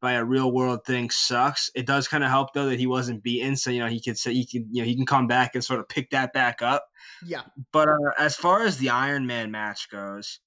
[0.00, 1.70] by a real world thing sucks.
[1.74, 4.18] It does kind of help though that he wasn't beaten, so you know he could
[4.18, 6.62] say he can you know he can come back and sort of pick that back
[6.62, 6.84] up.
[7.24, 7.42] yeah,
[7.72, 10.40] But uh, as far as the Iron Man match goes,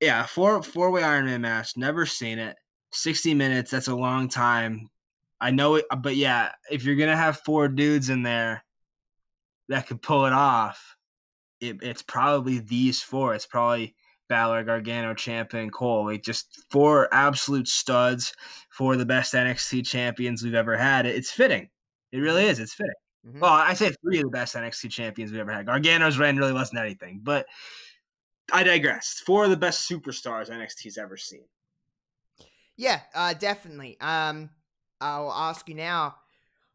[0.00, 1.76] yeah, four four way Iron Man match.
[1.76, 2.56] Never seen it.
[2.92, 3.70] Sixty minutes.
[3.70, 4.90] That's a long time.
[5.40, 8.64] I know it, but yeah, if you're gonna have four dudes in there
[9.68, 10.96] that could pull it off,
[11.60, 13.34] it, it's probably these four.
[13.34, 13.94] It's probably
[14.28, 16.06] Balor, Gargano, Ciampa, and Cole.
[16.06, 18.32] Like just four absolute studs,
[18.70, 21.06] for the best NXT champions we've ever had.
[21.06, 21.68] It's fitting.
[22.12, 22.58] It really is.
[22.58, 22.92] It's fitting.
[23.26, 23.40] Mhm.
[23.40, 25.66] Well, I say three of the best NXT champions we've ever had.
[25.66, 27.46] Gargano's reign really wasn't anything, but
[28.52, 29.22] I digress.
[29.24, 31.44] Four of the best superstars NXT's ever seen.
[32.76, 33.00] yeah.
[33.14, 33.96] Uh, definitely.
[34.00, 34.50] Um,
[35.00, 36.16] I'll ask you now.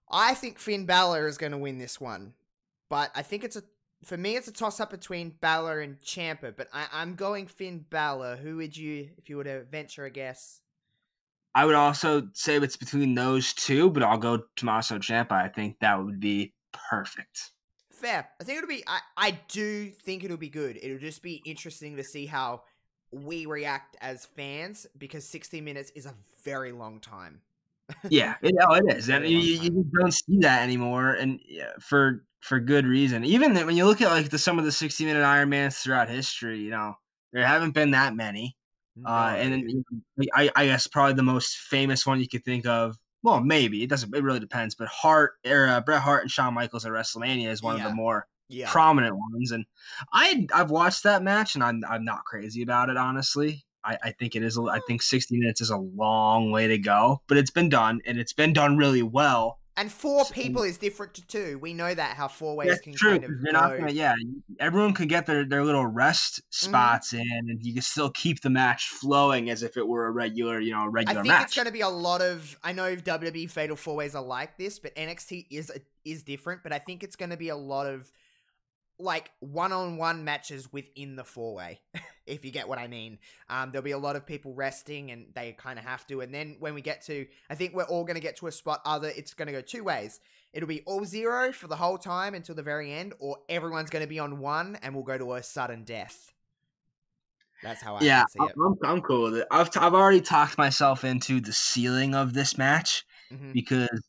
[0.10, 2.34] I think Finn Balor is going to win this one,
[2.91, 3.63] but I think it's a
[4.04, 7.86] for me, it's a toss up between Balor and Ciampa, but I, I'm going Finn
[7.89, 8.36] Balor.
[8.38, 10.60] Who would you, if you were to venture a guess?
[11.54, 15.34] I would also say it's between those two, but I'll go Tommaso Ciampa.
[15.34, 16.54] I think that would be
[16.89, 17.51] perfect.
[17.91, 18.27] Fair.
[18.41, 18.84] I think it'll be.
[18.88, 20.80] I, I do think it'll be good.
[20.82, 22.63] It'll just be interesting to see how
[23.12, 27.41] we react as fans because 60 minutes is a very long time.
[28.10, 32.25] Yeah, it, oh, it is, and you, you don't see that anymore, and yeah, for
[32.41, 33.23] for good reason.
[33.23, 36.60] Even when you look at like the some of the sixty minute Ironmans throughout history,
[36.60, 36.95] you know,
[37.34, 38.56] there haven't been that many.
[39.06, 39.67] Uh, and then No.
[39.67, 39.84] you
[40.17, 42.97] know, I, I guess probably the most famous one you could think of.
[43.23, 44.13] Well, maybe it doesn't.
[44.15, 44.75] It really depends.
[44.75, 47.93] But Hart or uh, Bret Hart and Shawn Michaels at WrestleMania is one of the
[47.93, 48.69] more yeah.
[48.69, 49.51] prominent ones.
[49.51, 49.65] And
[50.12, 52.97] I I've watched that match, and I'm I'm not crazy about it.
[52.97, 54.58] Honestly, I, I think it is.
[54.58, 54.82] I oh.
[54.88, 58.34] think 60 minutes is a long way to go, but it's been done, and it's
[58.34, 59.60] been done really well.
[59.78, 61.58] and four so- people is different to two.
[61.60, 63.12] We know that how four ways That's can true.
[63.12, 64.13] kind of You're not gonna, yeah.
[64.60, 66.54] Everyone can get their, their little rest mm.
[66.54, 70.12] spots in, and you can still keep the match flowing as if it were a
[70.12, 71.20] regular, you know, regular match.
[71.20, 71.44] I think match.
[71.46, 72.58] it's going to be a lot of.
[72.63, 76.63] I know WWE Fatal Four Ways are like this, but NXT is a, is different.
[76.63, 78.12] But I think it's going to be a lot of
[79.02, 81.82] like one-on-one matches within the four-way,
[82.32, 83.20] if you get what I mean.
[83.50, 86.22] Um, there'll be a lot of people resting, and they kind of have to.
[86.22, 88.52] And then when we get to, I think we're all going to get to a
[88.52, 88.82] spot.
[88.86, 90.20] Other, it's going to go two ways.
[90.54, 94.04] It'll be all zero for the whole time until the very end, or everyone's going
[94.04, 96.34] to be on one, and we'll go to a sudden death.
[97.63, 98.54] That's how I yeah, see it.
[98.58, 99.48] I'm, I'm cool with it.
[99.52, 103.54] I've, t- I've already talked myself into the ceiling of this match Mhm.
[103.54, 104.02] because,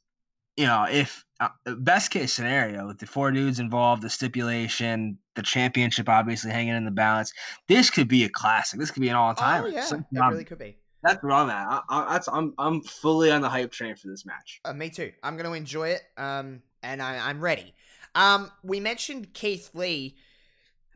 [0.57, 5.43] you know, if uh, best case scenario with the four dudes involved, the stipulation, the
[5.43, 7.33] championship obviously hanging in the balance,
[7.69, 8.79] this could be a classic.
[8.79, 9.65] This could be an all time.
[9.65, 10.77] Oh yeah, it really could be.
[11.03, 11.67] That's where I'm at.
[11.69, 14.61] I, I, that's I'm I'm fully on the hype train for this match.
[14.65, 15.12] Uh, me too.
[15.23, 16.03] I'm going to enjoy it.
[16.17, 17.75] Um, and I, I'm ready.
[18.15, 20.17] Um, we mentioned Keith Lee.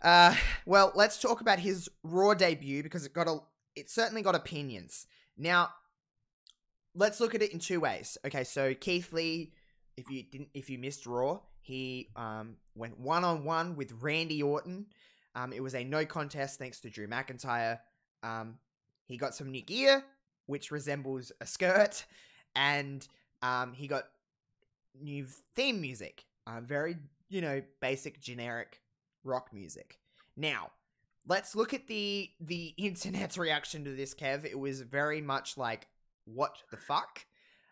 [0.03, 0.35] Uh,
[0.67, 3.39] well, let's talk about his Raw debut because it got a.
[3.75, 5.07] It certainly got opinions.
[5.37, 5.71] Now,
[6.97, 8.19] let's look at it in two ways.
[8.27, 9.53] Okay, so Keith Lee,
[9.97, 14.43] if you didn't, if you missed Raw, he um went one on one with Randy
[14.43, 14.87] Orton.
[15.35, 17.81] Um, it was a no contest thanks to Drew McIntyre.
[18.23, 18.59] Um,
[19.07, 20.03] he got some new gear,
[20.47, 22.05] which resembles a skirt,
[22.55, 23.07] and
[23.43, 24.05] um, he got
[25.01, 26.25] new theme music.
[26.47, 26.97] Uh, very,
[27.29, 28.81] you know, basic, generic
[29.25, 29.99] rock music.
[30.37, 30.71] Now,
[31.27, 34.45] let's look at the the internet's reaction to this, Kev.
[34.45, 35.87] It was very much like,
[36.27, 37.25] "What the fuck?"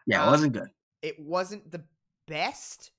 [0.06, 0.68] Yeah, it Um, wasn't good.
[1.02, 1.84] It wasn't the
[2.26, 2.90] best.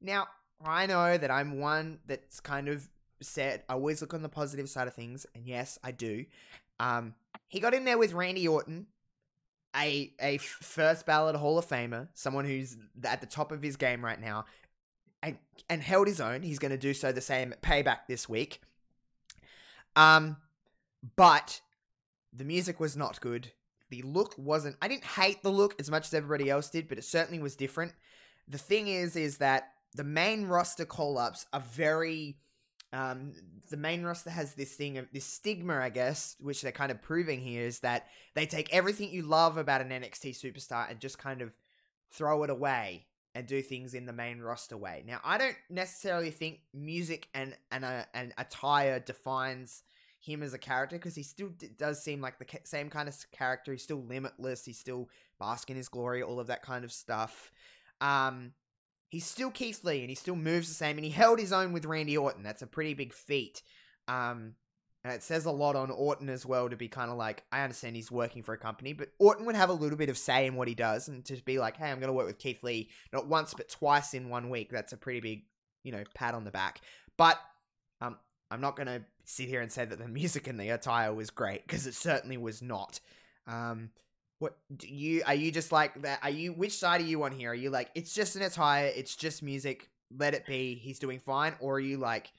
[0.00, 0.26] Now,
[0.64, 2.88] I know that I'm one that's kind of
[3.20, 6.26] said I always look on the positive side of things, and yes, I do.
[6.80, 7.14] Um,
[7.48, 8.88] he got in there with Randy Orton,
[9.76, 14.04] a a first ballot Hall of Famer, someone who's at the top of his game
[14.04, 14.44] right now,
[15.22, 15.38] and
[15.68, 16.42] and held his own.
[16.42, 18.60] He's going to do so the same at Payback this week.
[19.96, 20.36] Um,
[21.16, 21.60] but
[22.32, 23.52] the music was not good.
[23.94, 24.76] The look wasn't.
[24.82, 27.54] I didn't hate the look as much as everybody else did, but it certainly was
[27.54, 27.92] different.
[28.48, 32.38] The thing is, is that the main roster call ups are very.
[32.92, 33.32] Um,
[33.70, 37.02] the main roster has this thing of this stigma, I guess, which they're kind of
[37.02, 41.18] proving here is that they take everything you love about an NXT superstar and just
[41.18, 41.56] kind of
[42.12, 45.04] throw it away and do things in the main roster way.
[45.06, 49.84] Now, I don't necessarily think music and and uh, and attire defines
[50.24, 53.08] him as a character because he still d- does seem like the ca- same kind
[53.08, 53.72] of character.
[53.72, 54.64] He's still limitless.
[54.64, 55.08] He's still
[55.38, 56.22] basking in his glory.
[56.22, 57.52] All of that kind of stuff.
[58.00, 58.52] Um,
[59.10, 60.96] he's still Keith Lee and he still moves the same.
[60.96, 62.42] And he held his own with Randy Orton.
[62.42, 63.62] That's a pretty big feat.
[64.08, 64.54] Um,
[65.04, 67.60] and it says a lot on Orton as well to be kind of like, I
[67.60, 70.46] understand he's working for a company, but Orton would have a little bit of say
[70.46, 72.62] in what he does and to be like, hey, I'm going to work with Keith
[72.62, 74.70] Lee not once, but twice in one week.
[74.70, 75.42] That's a pretty big,
[75.82, 76.80] you know, pat on the back.
[77.18, 77.38] But
[78.00, 78.16] um,
[78.50, 81.30] I'm not going to sit here and say that the music and the attire was
[81.30, 83.00] great because it certainly was not.
[83.46, 83.90] Um,
[84.38, 86.20] what do you are you just like that?
[86.22, 87.52] Are you which side are you on here?
[87.52, 91.18] Are you like it's just an attire, it's just music, let it be, he's doing
[91.18, 92.32] fine, or are you like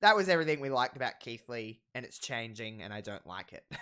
[0.00, 3.52] that was everything we liked about Keith Lee and it's changing and I don't like
[3.52, 3.64] it?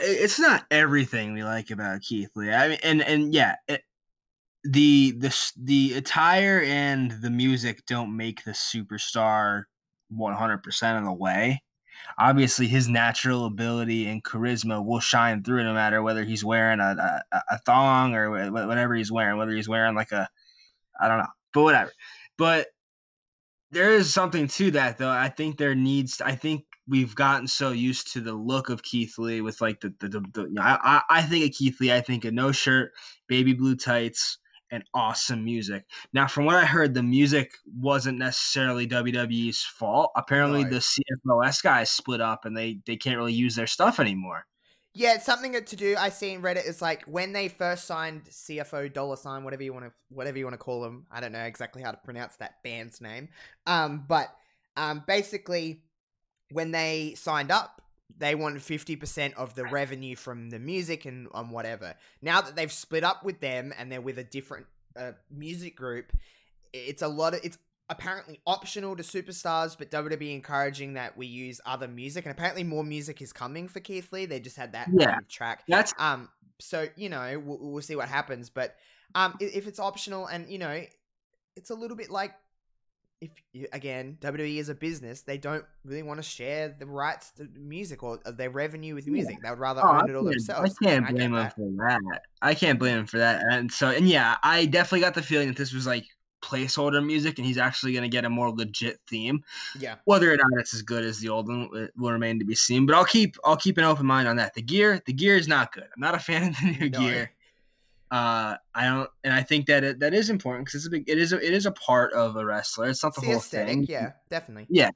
[0.00, 2.52] It's not everything we like about Keith Lee.
[2.52, 3.82] I mean, and and yeah, it,
[4.64, 9.64] the the the attire and the music don't make the superstar
[10.08, 11.62] one hundred percent of the way.
[12.18, 17.22] Obviously, his natural ability and charisma will shine through no matter whether he's wearing a
[17.32, 20.28] a, a thong or wha- wha- whatever he's wearing, whether he's wearing like a
[21.00, 21.92] I don't know, but whatever.
[22.38, 22.68] But
[23.70, 25.10] there is something to that though.
[25.10, 26.20] I think there needs.
[26.20, 29.92] I think we've gotten so used to the look of Keith Lee with like the
[30.00, 31.92] the, the, the you know, I I think of Keith Lee.
[31.92, 32.92] I think of no shirt,
[33.26, 34.38] baby blue tights,
[34.70, 35.84] and awesome music.
[36.12, 40.10] Now, from what I heard, the music wasn't necessarily WWE's fault.
[40.16, 40.70] Apparently, No.
[40.70, 44.46] the CFLS guys split up and they they can't really use their stuff anymore.
[44.94, 45.94] Yeah, it's something to do.
[45.98, 49.74] I see in Reddit is like when they first signed CFO dollar sign, whatever you
[49.74, 51.06] want to, whatever you want to call them.
[51.10, 53.28] I don't know exactly how to pronounce that band's name.
[53.66, 54.34] Um, but
[54.76, 55.82] um, basically,
[56.50, 57.82] when they signed up,
[58.18, 61.94] they want fifty percent of the revenue from the music and on whatever.
[62.22, 64.66] Now that they've split up with them and they're with a different
[64.98, 66.12] uh, music group,
[66.72, 71.60] it's a lot of it's apparently optional to superstars, but WWE encouraging that we use
[71.64, 74.26] other music, and apparently more music is coming for Keith Lee.
[74.26, 75.06] They just had that Yeah.
[75.06, 75.62] kind of track.
[75.68, 78.76] That's Um, so you know we'll, we'll see what happens, but
[79.14, 80.82] um, if it's optional and you know,
[81.54, 82.34] it's a little bit like
[83.20, 87.30] if you, again WWE is a business, they don't really want to share the rights
[87.32, 89.40] to music or their revenue with music.
[89.42, 90.76] They would rather Oh, own it all themselves.
[90.82, 91.54] I can't blame him that.
[91.54, 92.22] for that.
[92.42, 93.42] I can't blame him for that.
[93.50, 96.04] And so, and yeah, I definitely got the feeling that this was like
[96.42, 99.42] placeholder music, and he's actually going to get a more legit theme.
[99.80, 102.54] Yeah, Whether or not it's as good as the old one will remain to be
[102.54, 102.86] seen.
[102.86, 104.54] But I'll keep I'll keep an open mind on that.
[104.54, 105.84] The gear, the gear is not good.
[105.84, 106.98] I'm not a fan of the new No.
[107.00, 107.30] gear.
[108.10, 111.08] Uh, I don't, and I think that it, that is important because it's a big.
[111.08, 112.88] It is a, it is a part of a wrestler.
[112.88, 113.68] It's not it's the the whole aesthetic.
[113.68, 113.86] thing.
[113.88, 114.66] Yeah, definitely.
[114.70, 114.90] Yeah.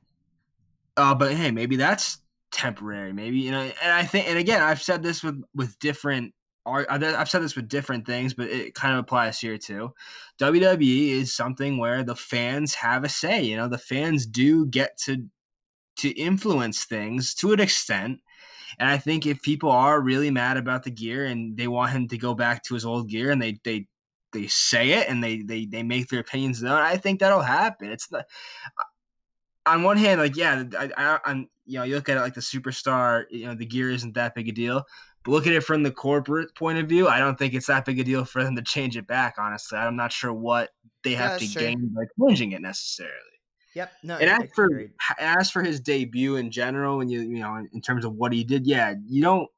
[0.96, 2.18] Uh, but hey, maybe that's
[2.52, 3.12] temporary.
[3.12, 6.34] Maybe you know, and I think, and again, I've said this with with different.
[6.66, 9.92] I've said this with different things, but it kind of applies here too.
[10.38, 13.42] WWE is something where the fans have a say.
[13.42, 15.24] You know, the fans do get to
[15.96, 18.20] to influence things to an extent.
[18.78, 22.08] And I think if people are really mad about the gear and they want him
[22.08, 23.86] to go back to his old gear and they they
[24.32, 27.90] they say it and they they they make their opinions known, I think that'll happen.
[27.90, 28.24] It's not
[28.78, 28.84] uh,
[29.66, 32.34] on one hand, like yeah, I, I, I'm you know you look at it like
[32.34, 34.84] the superstar, you know the gear isn't that big a deal.
[35.24, 37.84] But look at it from the corporate point of view, I don't think it's that
[37.84, 39.34] big a deal for them to change it back.
[39.38, 40.70] Honestly, I'm not sure what
[41.04, 41.66] they Yeah, have to that's true.
[41.66, 43.39] gain by changing it necessarily.
[43.74, 43.92] Yep.
[44.02, 44.16] No.
[44.16, 44.68] And as for
[45.18, 48.44] as for his debut in general, and you you know in, terms of what he
[48.44, 49.48] did, yeah, you don't.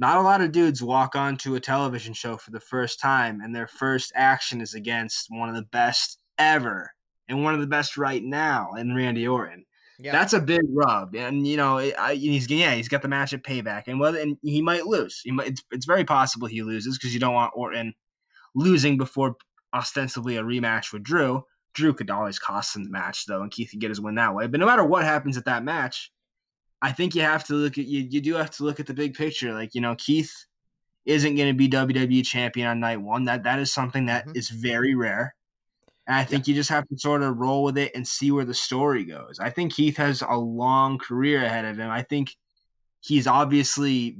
[0.00, 3.52] Not a lot of dudes walk onto a television show for the first time, and
[3.52, 6.88] their first action is against one of the best ever,
[7.28, 9.64] and one of the best right now, in Randy Orton.
[9.98, 10.12] yeah.
[10.12, 13.32] That's a big rub, and you know it- I, he's yeah he's got the match
[13.32, 15.20] at Payback, and whether and he might lose.
[15.24, 15.48] He might.
[15.48, 17.92] It's, it's very possible he loses because you don't want Orton
[18.54, 19.34] losing before
[19.74, 21.42] ostensibly a rematch with Drew.
[21.74, 24.34] Drew could always cost him the match though, and Keith could get his win that
[24.34, 24.46] way.
[24.46, 26.10] But no matter what happens at that match,
[26.80, 28.06] I think you have to look at you.
[28.08, 29.52] You do have to look at the big picture.
[29.52, 30.32] Like you know, Keith
[31.04, 33.24] isn't going to be WWE champion on night one.
[33.24, 34.62] That that is something that is Mhm.
[34.62, 35.34] very rare.
[36.06, 38.46] And I think you just have to sort of roll with it and see where
[38.46, 39.38] the story goes.
[39.38, 41.90] I think Keith has a long career ahead of him.
[41.90, 42.34] I think
[43.00, 44.18] he's obviously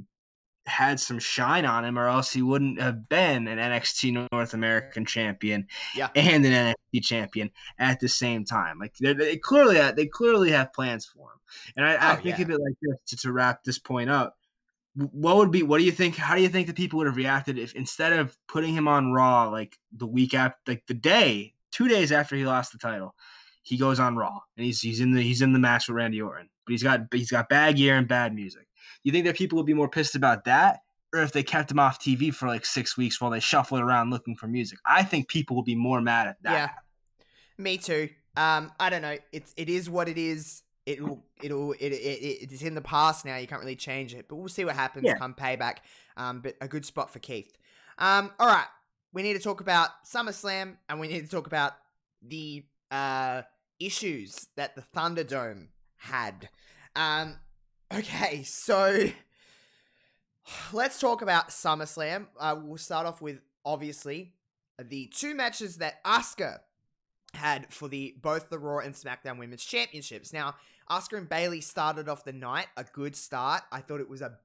[0.65, 5.05] had some shine on him, or else he wouldn't have been an NXT North American
[5.05, 6.09] champion Yeah.
[6.15, 8.77] and an NXT champion at the same time.
[8.79, 11.39] Like they, they clearly uh, they clearly have plans for him.
[11.77, 12.43] And I, I Oh, think yeah.
[12.45, 14.35] of it like this to, to wrap this point up.
[14.95, 15.63] What would be?
[15.63, 16.15] What do you think?
[16.15, 19.11] How do you think the people would have reacted if instead of putting him on
[19.11, 23.15] Raw like the week after, like the day, two days after he lost the title,
[23.63, 26.21] he goes on Raw and he's he's in the he's in the match with Randy
[26.21, 28.67] Orton, but he's got he's got bad gear and bad music.
[29.03, 30.81] You think that people would be more pissed about that,
[31.13, 34.09] or if they kept him off TV for like six weeks while they shuffled around
[34.09, 34.79] looking for music?
[34.85, 36.51] I think people would be more mad at that.
[36.51, 36.69] Yeah.
[37.57, 38.09] Me too.
[38.37, 39.17] Um, I don't know.
[39.31, 40.63] It's it is what it is.
[40.85, 43.37] It'll it'll it, it, it it's in the past now.
[43.37, 44.27] You can't really change it.
[44.27, 45.15] But we'll see what happens Yeah.
[45.17, 45.77] come payback.
[46.17, 47.57] Um, but a good spot for Keith.
[47.97, 48.67] Um, all right.
[49.11, 51.73] We need to talk about SummerSlam and we need to talk about
[52.21, 53.41] the uh
[53.79, 56.49] issues that the Thunderdome had.
[56.95, 57.35] Um,
[57.93, 59.09] okay, so
[60.73, 62.27] let's talk about SummerSlam.
[62.39, 64.33] Uh, we'll start off with obviously
[64.81, 66.59] the two matches that Asuka
[67.33, 70.33] had for the both the Raw and SmackDown Women's Championships.
[70.33, 70.55] Now,
[70.89, 73.63] Asuka and Bayley started off the night a good start.
[73.71, 74.37] I thought it was a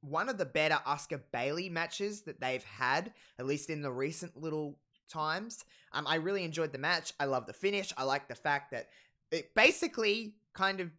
[0.00, 4.40] one of the better Asuka Bayley matches that they've had, at least in the recent
[4.40, 5.64] little times.
[5.92, 7.12] Um, I really enjoyed the match.
[7.18, 7.92] I love the finish.
[7.96, 8.88] I like the fact that
[9.32, 10.90] it basically kind of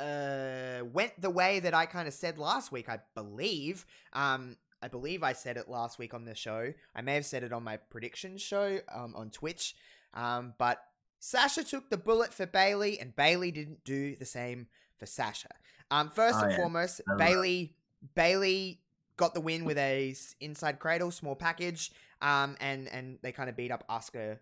[0.00, 2.88] uh, went the way that I kind of said last week.
[2.88, 3.84] I believe.
[4.12, 6.72] Um, I believe I said it last week on the show.
[6.94, 9.74] I may have said it on my prediction show um, on Twitch.
[10.12, 10.78] Um, but
[11.20, 14.66] Sasha took the bullet for Bayley, and Bayley didn't do the same
[14.98, 15.48] for Sasha.
[15.90, 16.56] Um, first Oh, and yeah.
[16.58, 17.00] foremost.
[17.18, 17.74] Bayley
[18.14, 18.80] Bayley
[19.16, 23.56] got the win with a inside cradle, small package, um, and and they kind of
[23.56, 24.38] beat up Asuka,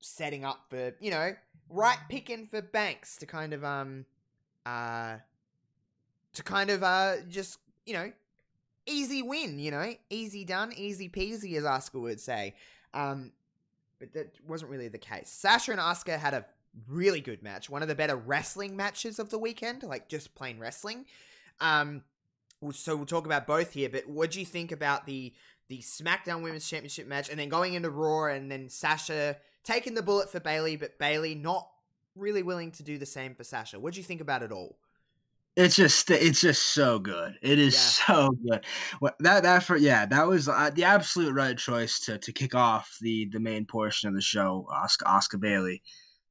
[0.00, 1.34] setting up for you know
[1.68, 4.04] right picking for Banks to kind of um
[4.66, 5.16] uh
[6.34, 8.12] to kind of uh just you know
[8.86, 12.54] easy win, you know, easy done, easy peasy, as Asuka would say.
[12.94, 13.32] Um,
[13.98, 15.28] but that wasn't really the case.
[15.28, 16.44] Sasha and Asuka had a
[16.88, 20.58] really good match, one of the better wrestling matches of the weekend, like just plain
[20.58, 21.06] wrestling.
[21.60, 22.02] Um,
[22.72, 23.88] so we'll talk about both here.
[23.88, 25.32] But what do you think about the
[25.68, 30.02] the SmackDown Women's Championship match, and then going into Raw, and then Sasha taking the
[30.02, 31.68] bullet for Bayley, but Bayley not
[32.16, 33.78] really willing to do the same for Sasha.
[33.78, 34.78] What do you think about it all?
[35.56, 37.38] It's just it's just so good.
[37.40, 37.80] It is Yeah.
[38.06, 38.64] so good.
[38.98, 42.54] What that that for yeah that was uh, the absolute right choice to to kick
[42.54, 44.66] off the the main portion of the show.
[44.70, 45.82] Asuka Asuka Bayley,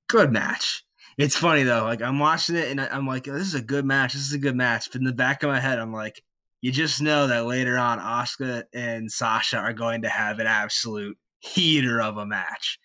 [0.07, 0.83] good match.
[1.17, 3.85] It's funny though, like I'm watching it and I, I'm like, this is a good
[3.85, 4.13] match.
[4.13, 4.89] This is a good match.
[4.91, 6.21] But in the back of my head, I'm like,
[6.61, 11.17] you just know that later on, Asuka and Sasha are going to have an absolute
[11.39, 12.79] heater of a match.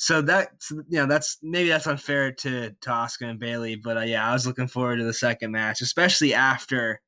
[0.00, 4.02] So that you know that's maybe that's unfair to to Asuka and Bayley, but uh,
[4.02, 7.00] yeah, I was looking forward to the second match, especially after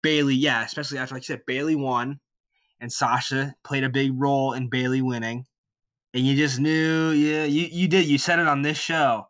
[0.00, 0.36] Bayley.
[0.36, 2.20] Yeah, especially after like you said, Bayley won,
[2.80, 5.44] and Sasha played a big role in Bayley winning,
[6.14, 8.06] and you just knew, yeah, you you did.
[8.06, 9.26] You said it on this show.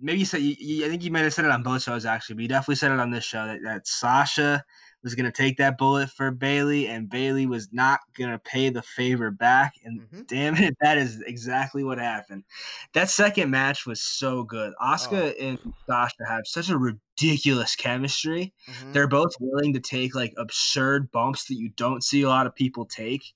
[0.00, 2.06] Maybe you said you, you, I think you might have said it on both shows
[2.06, 4.64] actually, but you definitely said it on this show that, that Sasha
[5.02, 9.30] was gonna take that bullet for Bayley, and Bayley was not gonna pay the favor
[9.30, 10.26] back, and Mhm.
[10.26, 12.44] damn it, that is exactly what happened.
[12.92, 14.74] That second match was so good.
[14.82, 15.58] Asuka and
[15.88, 18.52] Sasha have such a ridiculous chemistry.
[18.68, 18.92] Mhm.
[18.92, 22.54] They're both willing to take like absurd bumps that you don't see a lot of
[22.54, 23.32] people take,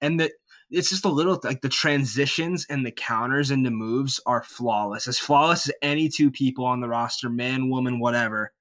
[0.00, 0.32] and that
[0.70, 5.06] it's just a little like the transitions and the counters and the moves are flawless,
[5.06, 8.52] as flawless as any two people on the roster, man, woman, whatever.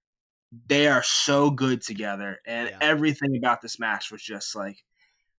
[0.67, 2.77] They are so good together, and Yeah.
[2.81, 4.83] everything about this match was just like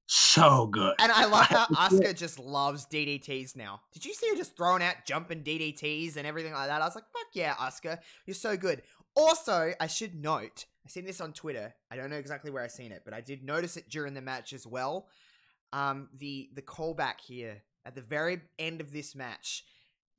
[0.06, 0.94] so good.
[0.98, 1.66] And I love how.
[1.88, 3.80] Asuka just loves DDTs now.
[3.92, 6.80] Did you see her just throwing out jumping DDTs and everything like that?
[6.80, 8.82] I was like, fuck yeah, Asuka, you're so good.
[9.14, 11.74] Also, I should note, I seen this on Twitter.
[11.90, 14.20] I don't know exactly where I seen it, but I did notice it during the
[14.20, 15.08] match as well.
[15.72, 19.64] Um, the the callback here at the very end of this match.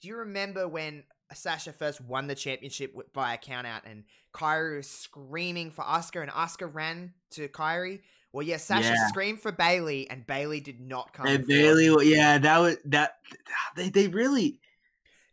[0.02, 4.78] Do you remember when Sasha first won the championship by a count out and Kairi
[4.78, 8.02] was screaming for Asuka, and Asuka ran to Kairi?
[8.32, 9.08] Well, yeah, Sasha Yeah.
[9.08, 11.26] screamed for Bayley and Bayley did not come.
[11.28, 11.48] And.
[11.48, 13.18] Bayley, yeah, that was that.
[13.76, 14.60] They they really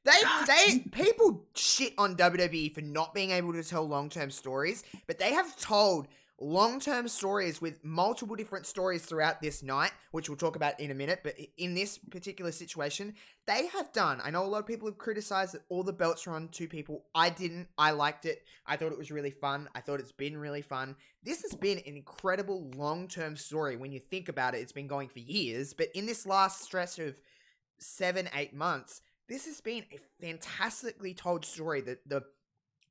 [0.04, 4.30] They God, they people shit on WWE for not being able to tell long term
[4.30, 6.08] stories, but they have told
[6.44, 10.90] long term stories with multiple different stories throughout this night, which we'll talk about in
[10.90, 11.20] a minute.
[11.24, 13.14] But in this particular situation,
[13.46, 14.20] they have done.
[14.22, 16.68] I know a lot of people have criticized that all the belts are on two
[16.68, 17.04] people.
[17.14, 17.68] I didn't.
[17.78, 18.42] I liked it.
[18.66, 19.68] I thought it was really fun.
[19.74, 20.96] I thought it's been really fun.
[21.22, 23.76] This has been an incredible long term story.
[23.76, 26.98] When you think about it, it's been going for years, but in this last stretch
[26.98, 27.16] of
[27.78, 31.80] seven, eight months, this has been a fantastically told story.
[31.80, 32.22] The the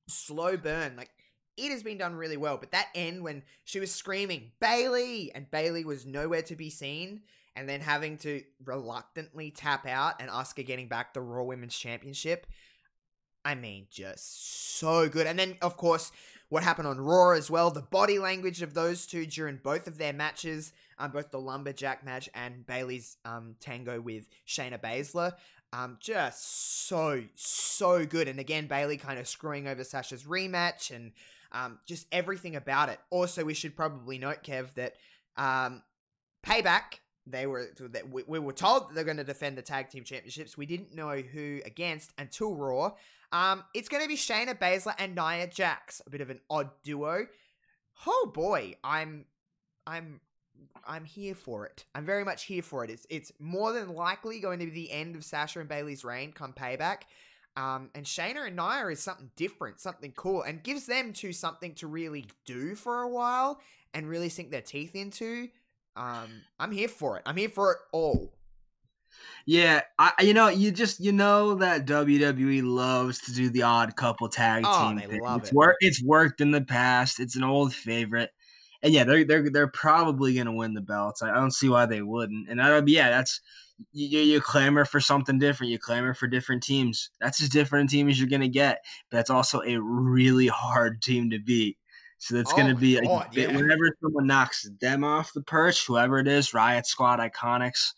[0.08, 1.10] slow burn, like
[1.58, 2.58] it has been done really well.
[2.58, 7.22] But that end when she was screaming Bayley and Bayley was nowhere to be seen,
[7.56, 12.48] and then having to reluctantly tap out and Asuka getting back the Raw Women's Championship.
[13.46, 15.28] I mean, just so good.
[15.28, 16.12] And then, of course,
[16.50, 17.72] what happened on Raw as well.
[17.72, 22.06] The body language of those two during both of their matches, um, both the lumberjack
[22.06, 25.34] match and Bayley's um, tango with Shayna Baszler.
[25.74, 31.14] Um, just so so good, and again Bayley kind of screwing over Sasha's rematch, and
[31.54, 33.00] um, just everything about it.
[33.10, 34.96] Also, we should probably note, Kev, that
[35.38, 35.84] um,
[36.46, 40.04] Payback they were that we, we were told they're going to defend the tag team
[40.04, 40.58] championships.
[40.58, 42.92] We didn't know who against until Raw.
[43.32, 46.70] Um, it's going to be Shayna Baszler and Nia Jax, a bit of an odd
[46.84, 47.28] duo.
[48.06, 49.26] Oh boy, I'm
[49.88, 50.20] I'm
[50.86, 51.86] I'm here for it.
[51.96, 52.90] I'm very much here for it.
[52.90, 56.34] It's it's more than likely going to be the end of Sasha and Bayley's reign
[56.34, 57.04] come payback.
[57.56, 61.76] Um, and Shayna and Nia is something different, something cool, and gives them to something
[61.76, 63.60] to really do for a while
[63.94, 65.50] and really sink their teeth into.
[65.96, 67.24] Um, I'm here for it.
[67.26, 68.34] I'm here for it all.
[69.46, 73.96] Yeah, I you know you just you know that WWE loves to do the odd
[73.96, 74.98] couple tag Oh, team.
[74.98, 75.22] they thing.
[75.22, 75.76] love it's it.
[75.82, 77.20] It's worked in the past.
[77.20, 78.32] It's an old favorite,
[78.82, 81.22] and yeah, they're they're they're probably gonna win the belts.
[81.22, 82.50] I, I don't see why they wouldn't.
[82.50, 83.42] And that'll be yeah, that's
[83.92, 85.72] you, you clamor for something different.
[85.72, 87.10] You clamor for different teams.
[87.20, 88.80] That's as different a team as you're gonna get.
[89.10, 91.78] But that's also a really hard team to beat.
[92.18, 93.56] So that's Oh gonna be a God, bit- yeah.
[93.58, 97.92] whenever someone knocks them off the perch, whoever it is, Riot Squad, Iconics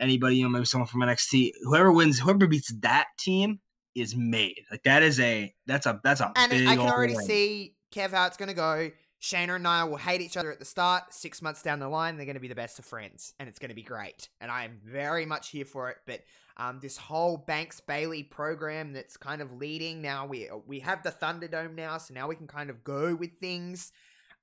[0.00, 3.60] anybody, you know, maybe someone from NXT, whoever wins, whoever beats that team
[3.94, 4.60] is made.
[4.70, 7.24] Like that is a that's a that's a And I can already win.
[7.24, 8.90] see Kev how it's going to go.
[9.20, 11.12] Shayna and Nia will hate each other at the start.
[11.12, 13.58] Six months down the line, they're going to be the best of friends, and it's
[13.58, 14.28] going to be great.
[14.40, 15.96] And I am very much here for it.
[16.06, 16.20] But
[16.56, 21.10] um, this whole Banks Bayley program that's kind of leading now, we we have the
[21.10, 23.92] Thunderdome now, so now we can kind of go with things.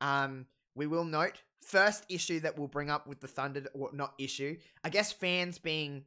[0.01, 0.45] Um,
[0.75, 4.57] we will note first issue that we'll bring up with the Thunder, or not issue,
[4.83, 6.03] I guess fans being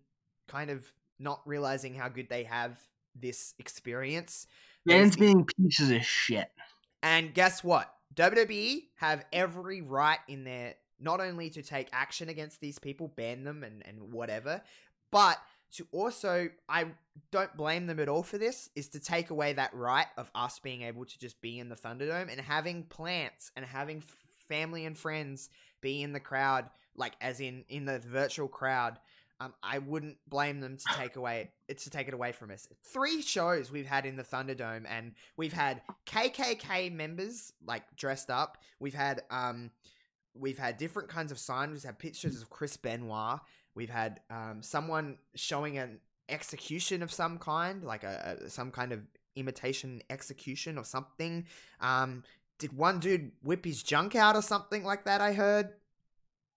[0.46, 2.78] kind of not realizing how good they have
[3.14, 4.46] this experience.
[4.86, 6.50] Fans being pieces of shit.
[7.02, 7.92] And guess what?
[8.18, 13.44] WWE have every right in there not only to take action against these people, ban
[13.44, 14.60] them and, and whatever,
[15.12, 15.38] but
[15.74, 16.86] to also, I
[17.30, 20.58] don't blame them at all for this, is to take away that right of us
[20.58, 24.02] being able to just be in the Thunderdome and having plants and having
[24.48, 25.50] family and friends
[25.80, 28.98] be in the crowd, like as in in the virtual crowd.
[29.40, 32.66] Um, I wouldn't blame them to take away it's to take it away from us.
[32.84, 38.58] Three shows we've had in the Thunderdome, and we've had KKK members like dressed up.
[38.80, 39.70] We've had um,
[40.34, 41.72] we've had different kinds of signs.
[41.72, 43.40] We've had pictures of Chris Benoit.
[43.74, 48.92] We've had um, someone showing an execution of some kind, like a, a some kind
[48.92, 49.00] of
[49.36, 51.46] imitation execution or something.
[51.80, 52.24] Um,
[52.58, 55.20] did one dude whip his junk out or something like that?
[55.20, 55.70] I heard.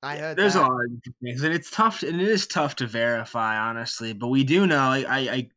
[0.04, 0.38] I heard.
[0.38, 0.64] There's that.
[0.64, 2.04] a lot of different things, and it's tough.
[2.04, 4.14] And it is tough to verify, honestly.
[4.14, 5.50] But we do know, I, I, I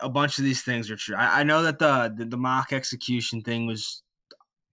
[0.00, 1.16] a bunch of these things are true.
[1.16, 4.02] I, I know that the, the the mock execution thing was.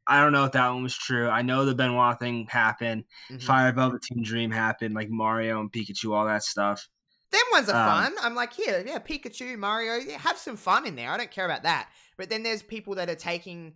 [0.08, 1.28] I don't know if that one was true.
[1.30, 3.06] I know the Benoit thing happened.
[3.32, 3.42] Mhm.
[3.42, 6.88] Fire Velveteen Dream happened, like Mario and Pikachu, all that stuff.
[7.32, 8.16] Them ones are Um, fun.
[8.22, 11.10] I'm like, here, yeah, Pikachu, Mario, yeah, have some fun in there.
[11.10, 11.90] I don't care about that.
[12.18, 13.74] But then there's people that are taking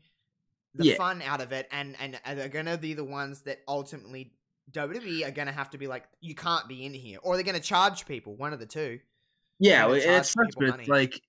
[0.75, 0.97] the Yeah.
[0.97, 4.31] fun out of it, and and are gonna be the ones that ultimately
[4.71, 7.59] WWE are gonna have to be like, you can't be in here, or they're gonna
[7.59, 8.35] charge people.
[8.35, 8.99] One of the two.
[9.59, 10.85] Yeah, well, it's such, but money.
[10.87, 11.21] like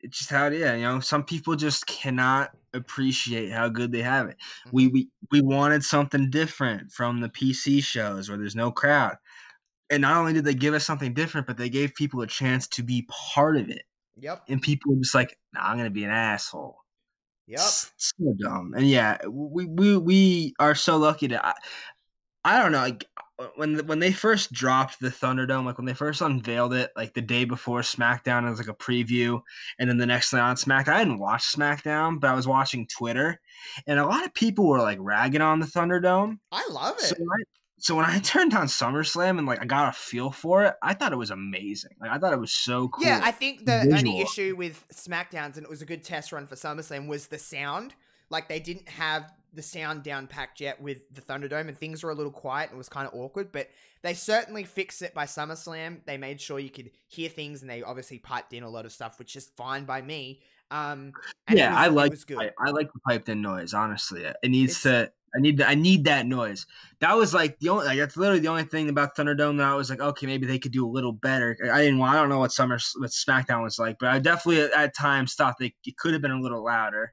[0.00, 0.60] it's just how it is.
[0.78, 4.36] You know, some people just cannot appreciate how good they have it.
[4.72, 4.92] We Mhm.
[4.92, 9.16] we we wanted something different from the PC shows where there's no crowd.
[9.90, 12.68] And not only did they give us something different, but they gave people a chance
[12.68, 13.82] to be part of it.
[14.16, 14.44] Yep.
[14.48, 16.78] And people were just like, nah, I'm gonna be an asshole.
[17.46, 17.60] Yep.
[17.60, 18.74] So dumb.
[18.76, 21.44] And yeah, we we we are so lucky to.
[21.44, 21.54] I,
[22.44, 22.78] I don't know.
[22.78, 23.04] Like
[23.56, 27.14] when the- when they first dropped the Thunderdome, like when they first unveiled it, like
[27.14, 29.40] the day before SmackDown, it was like a preview,
[29.78, 32.86] and then the next night on SmackDown, I didn't watch SmackDown, but I was watching
[32.86, 33.40] Twitter,
[33.86, 36.38] and a lot of people were like ragging on the Thunderdome.
[36.50, 37.02] I love it.
[37.04, 37.42] So when I,
[37.78, 40.94] so when I turned on SummerSlam and like I got a feel for it, I
[40.94, 41.92] thought it was amazing.
[42.00, 43.04] Like I thought it was so cool.
[43.04, 46.46] Yeah, I think the only issue with SmackDowns, and it was a good test run
[46.46, 47.94] for SummerSlam, was the sound.
[48.30, 52.10] Like they didn't have the sound down packed yet with the Thunderdome, and things were
[52.10, 53.50] a little quiet and it was kind of awkward.
[53.52, 53.68] But
[54.02, 56.00] they certainly fixed it by SummerSlam.
[56.06, 58.92] They made sure you could hear things, and they obviously piped in a lot of
[58.92, 60.40] stuff, which is fine by me.
[60.70, 61.12] Um,
[61.50, 62.38] yeah, was- I like good.
[62.38, 63.74] I, I like the piped in noise.
[63.74, 65.12] Honestly, it needs It's- to.
[65.36, 65.60] I need.
[65.60, 66.64] I need that noise.
[67.00, 67.84] That was like the only.
[67.84, 70.58] Like, that's literally the only thing about Thunderdome that I was like, okay, maybe they
[70.58, 71.54] could do a little better.
[71.70, 72.00] I didn't.
[72.00, 75.34] I don't know what Summer what SmackDown was like, but I definitely at, at times
[75.34, 77.12] thought they it could have been a little louder.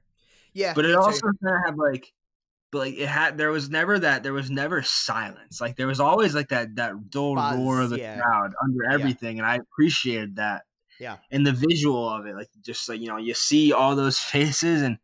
[0.54, 2.10] yeah, But it also kind of had like,
[2.70, 3.38] but like it had.
[3.38, 4.22] There was never that.
[4.22, 5.60] There was never silence.
[5.60, 8.18] Like there was always like that that dull Buzz, roar of the yeah.
[8.20, 10.64] crowd under everything, and I appreciated that.
[10.98, 11.18] Yeah.
[11.30, 14.82] And the visual of it, like just like you know, you see all those faces,
[14.82, 14.98] and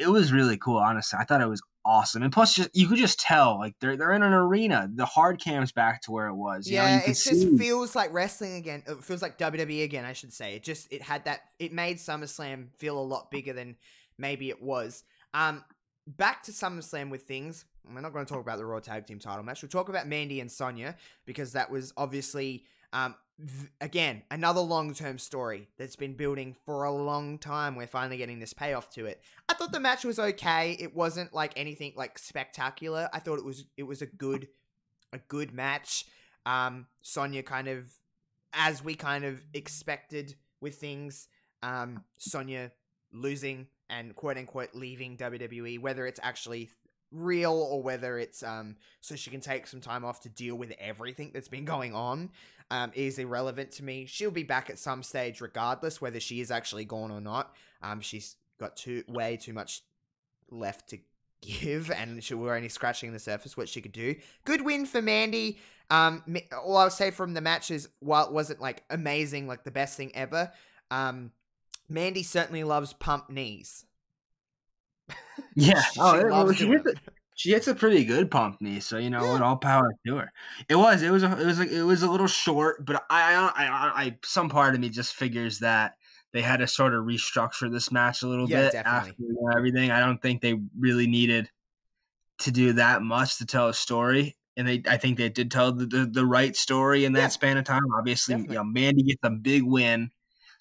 [0.00, 0.78] it was really cool.
[0.78, 2.22] Honestly, I thought it was awesome.
[2.22, 4.88] And plus, just you could just tell like they're they're in an arena.
[4.92, 6.68] The hard cam's back to where it was.
[6.68, 8.82] You know, yeah, you it just see- feels like wrestling again.
[8.86, 10.54] It feels like WWE again, I should say.
[10.54, 13.76] It just it had that it made SummerSlam feel a lot bigger than
[14.18, 15.04] maybe it was.
[15.34, 15.64] Um
[16.06, 17.64] back to SummerSlam with things.
[17.92, 19.62] We're not going to talk about the Raw Tag Team title match.
[19.62, 20.96] We'll talk about Mandy and Sonya
[21.26, 26.92] because that was obviously um v- again another long-term story that's been building for a
[26.92, 27.74] long time.
[27.74, 29.20] We're finally getting this payoff to it.
[29.48, 30.76] I thought the match was okay.
[30.78, 33.08] It wasn't like anything like spectacular.
[33.12, 34.48] I thought it was it was a good
[35.12, 36.06] a good match.
[36.46, 37.92] Um, Sonya kind of,
[38.52, 41.28] as we kind of expected with things,
[41.62, 42.72] um, Sonya
[43.12, 46.70] losing and quote unquote leaving WWE, whether it's actually
[47.12, 50.72] real or whether it's um so she can take some time off to deal with
[50.80, 52.30] everything that's been going on
[52.70, 54.06] um is irrelevant to me.
[54.06, 57.54] She'll be back at some stage regardless whether she is actually gone or not.
[57.82, 59.82] Um she's got too way too much
[60.50, 60.98] left to
[61.42, 64.14] give and she we're only scratching the surface what she could do.
[64.46, 65.58] Good win for mandy.
[65.90, 66.24] Um
[66.64, 69.98] all i'll say from the match is while it wasn't like amazing like the best
[69.98, 70.50] thing ever
[70.90, 71.30] um
[71.88, 73.86] mandy certainly loves pump knees
[75.54, 75.82] Yeah.
[75.92, 76.94] She Oh, loves she hits a,
[77.34, 79.32] she hits a pretty good pump knee, so you know Yeah.
[79.32, 79.42] what?
[79.42, 80.32] All power to her.
[80.68, 81.02] It was.
[81.02, 81.22] It was.
[81.22, 81.58] A, it was.
[81.58, 84.80] Like, it was a little short, but I, I, I, I, I, some part of
[84.80, 85.96] me just figures that
[86.32, 89.10] they had to sort of restructure this match a little Yeah, bit definitely.
[89.10, 89.90] after everything.
[89.90, 91.50] I don't think they really needed
[92.40, 94.36] to do that much to tell a story.
[94.56, 97.28] And they, I think they did tell the, the, the right story in that Yeah.
[97.28, 97.82] span of time.
[97.98, 100.10] Obviously, you know, Mandy gets a big win.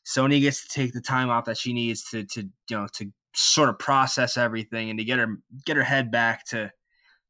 [0.04, 3.12] Sonya gets to take the time off that she needs to, to you know, to
[3.34, 6.72] sort of process everything and to get her get her head back to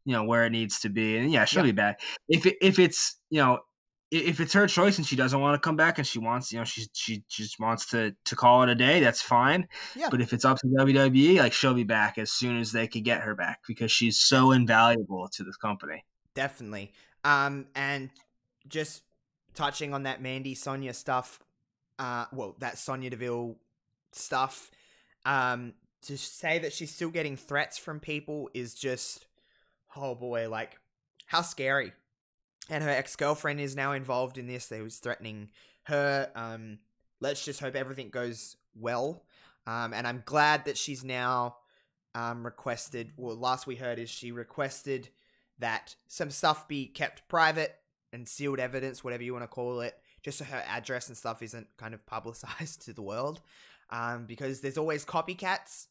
[0.05, 1.71] you know where it needs to be, and yeah, she'll Yeah.
[1.71, 2.01] be back.
[2.27, 3.59] If it, if it's you know
[4.09, 6.57] if it's her choice and she doesn't want to come back and she wants you
[6.59, 9.67] know she she just wants to to call it a day, that's fine.
[9.95, 10.07] Yeah.
[10.09, 13.03] But if it's up to WWE, like she'll be back as soon as they could
[13.03, 16.03] get her back because she's so invaluable to this company.
[16.33, 16.91] Definitely.
[17.23, 18.09] Um, and
[18.67, 19.03] just
[19.53, 21.39] touching on that Mandy Sonya stuff,
[22.01, 23.57] uh, well, that Sonya Deville
[24.11, 24.71] stuff,
[25.23, 29.27] um, to say that she's still getting threats from people is just,
[29.95, 30.79] oh boy, like,
[31.27, 31.93] how scary.
[32.71, 34.65] And her ex girlfriend is now involved in this.
[34.65, 35.49] They was threatening
[35.83, 36.31] her.
[36.35, 36.79] Um,
[37.19, 39.23] let's just hope everything goes well.
[39.67, 41.57] Um, and I'm glad that she's now
[42.15, 43.11] um, requested.
[43.15, 45.09] Well, last we heard is she requested
[45.59, 47.75] that some stuff be kept private
[48.11, 51.41] and sealed evidence, whatever you want to call it, just so her address and stuff
[51.41, 53.41] isn't kind of publicized to the world.
[53.89, 55.87] Um, because there's always copycats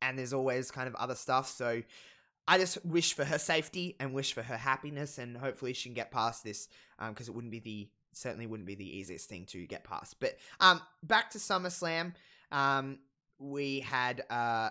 [0.00, 1.48] and there's always kind of other stuff.
[1.48, 1.82] So
[2.46, 5.94] I just wish for her safety and wish for her happiness, and hopefully she can
[5.94, 6.68] get past this
[7.08, 10.20] because it wouldn't be the certainly wouldn't be the easiest thing to get past.
[10.20, 12.12] But um, back to SummerSlam,
[12.52, 12.98] um,
[13.38, 14.70] we had uh,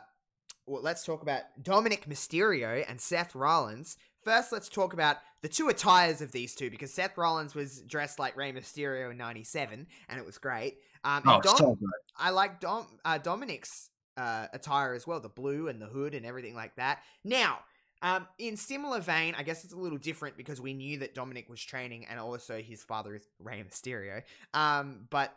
[0.65, 3.97] well, let's talk about Dominic Mysterio and Seth Rollins.
[4.23, 8.19] First, let's talk about the two attires of these two because Seth Rollins was dressed
[8.19, 10.77] like Rey Mysterio in '97, and it was great.
[11.03, 11.89] Um, Oh, Dom- so good.
[12.17, 16.25] I like Dom uh, Dominic's uh, attire as well, the blue and the hood and
[16.25, 16.99] everything like that.
[17.23, 17.59] Now,
[18.01, 21.49] um, in similar vein, I guess it's a little different because we knew that Dominic
[21.49, 24.21] was training, and also his father is Rey Mysterio.
[24.53, 25.35] Um, but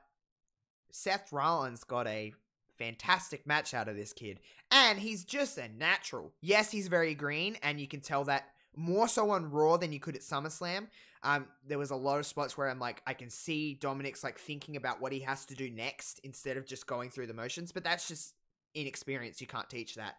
[0.90, 2.32] Seth Rollins got a
[2.78, 6.32] fantastic match out of this kid, and he's just a natural.
[6.40, 8.44] Yes, he's very green, and you can tell that
[8.76, 10.86] more so on Raw than you could at SummerSlam.
[11.22, 14.38] Um, there was a lot of spots where I'm like, I can see Dominic's like
[14.38, 17.72] thinking about what he has to do next instead of just going through the motions,
[17.72, 18.34] but that's just
[18.74, 19.40] inexperience.
[19.40, 20.16] You can't teach that.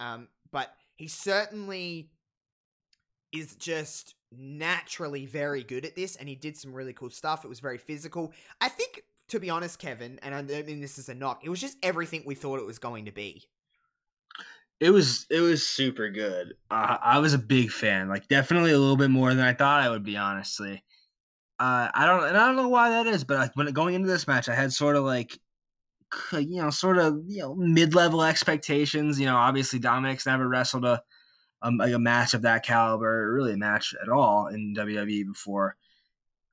[0.00, 2.10] Um, but he certainly
[3.32, 7.44] is just naturally very good at this, and he did some really cool stuff.
[7.44, 8.32] It was very physical.
[8.60, 11.60] I think, to be honest, Kevin, and I mean this is a knock, it was
[11.60, 13.44] just everything we thought it was going to be.
[14.78, 16.54] It was it was super good.
[16.70, 19.88] I was a big fan, like definitely a little bit more than I thought I
[19.88, 20.16] would be.
[20.18, 20.84] Honestly,
[21.58, 24.08] uh, I don't and I don't know why that is, but like when going into
[24.08, 25.38] this match, I had sort of like
[26.32, 29.18] you know sort of you know mid level expectations.
[29.18, 31.02] You know, obviously Dominic's never wrestled a
[31.62, 35.76] um, like a match of that caliber, really a match at all in WWE before.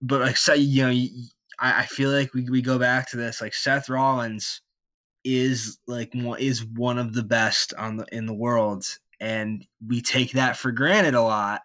[0.01, 1.07] But like so, you know,
[1.59, 4.61] I, I feel like we we go back to this like Seth Rollins
[5.23, 8.85] is like is one of the best on the in the world
[9.19, 11.61] and we take that for granted a lot.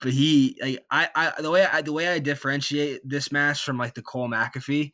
[0.00, 3.78] But he like, I, I the way I the way I differentiate this match from
[3.78, 4.92] like the Cole McAfee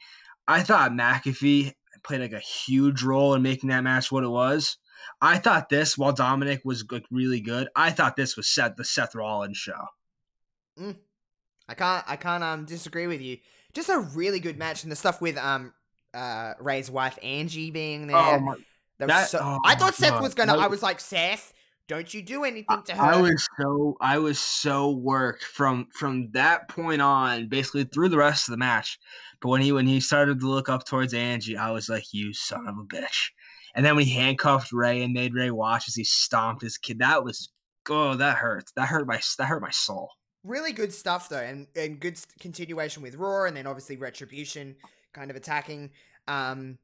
[0.49, 4.79] I thought McAfee played like a huge role in making that match what it was.
[5.21, 8.85] I thought this while Dominic was like really good I thought this was Seth the
[8.85, 9.87] Seth Rollins show.
[11.69, 13.39] I can't I can't um disagree with you.
[13.73, 15.73] Just a really good match and the stuff with um
[16.17, 18.17] uh Rey's wife Angie being there.
[18.17, 18.57] oh my
[18.99, 20.23] that so, oh I thought Seth God.
[20.23, 21.53] was gonna I was like, Seth,
[21.87, 23.03] don't you do anything to her.
[23.03, 28.17] I was so I was so worked from from that point on, basically through the
[28.17, 28.99] rest of the match.
[29.41, 32.33] But when he when he started to look up towards Angie, I was like, "You
[32.33, 33.29] son of a bitch!"
[33.75, 37.01] And then when he handcuffed Rey and made Rey watch as he stomped his kid,
[37.01, 37.51] that was
[37.91, 38.65] oh that hurt.
[38.77, 40.09] That hurt my that hurt my soul.
[40.43, 44.77] really good stuff though and and good continuation with raw and then obviously retribution
[45.17, 45.91] kind of attacking
[46.29, 46.79] um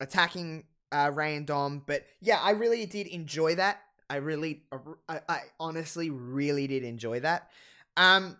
[0.00, 3.80] attacking uh rey and dom but yeah i really did enjoy that.
[4.08, 4.62] I really
[5.08, 7.50] i, I honestly really did enjoy that.
[7.96, 8.36] Um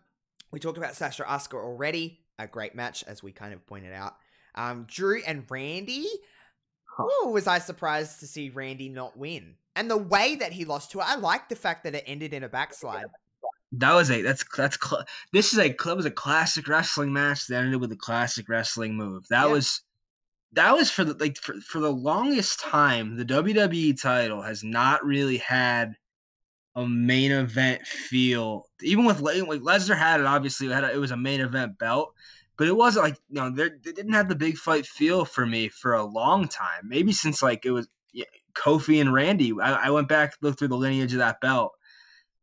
[0.53, 4.15] we talked about sasha Asuka already a great match as we kind of pointed out.
[4.55, 6.07] Um drew and randy?
[7.01, 9.57] Ooh, was i surprised to see randy not win?
[9.75, 12.33] And the way that he lost to it i like the fact that it ended
[12.33, 13.07] in a backslide
[13.79, 17.47] That was a that's that's cl- this is a that was a classic wrestling match
[17.49, 19.27] that ended with a classic wrestling move.
[19.29, 19.53] That Yeah.
[19.53, 19.83] was
[20.53, 25.05] that was for the like for, for the longest time the WWE title has not
[25.05, 25.97] really had
[26.77, 28.67] a main event feel.
[28.83, 31.79] Even with like Lesnar had it obviously it, had a, it was a main event
[31.79, 32.15] belt,
[32.59, 35.69] but it wasn't like you know they didn't have the big fight feel for me
[35.69, 36.83] for a long time.
[36.89, 39.53] Maybe since like it was yeah, Kofi and Randy.
[39.61, 41.73] I, I went back looked through the lineage of that belt.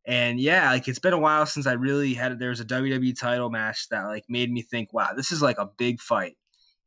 [0.06, 3.14] And yeah, like it's been a while since I really had there was a WWE
[3.14, 6.38] title match that like made me think, wow, this is like a big fight.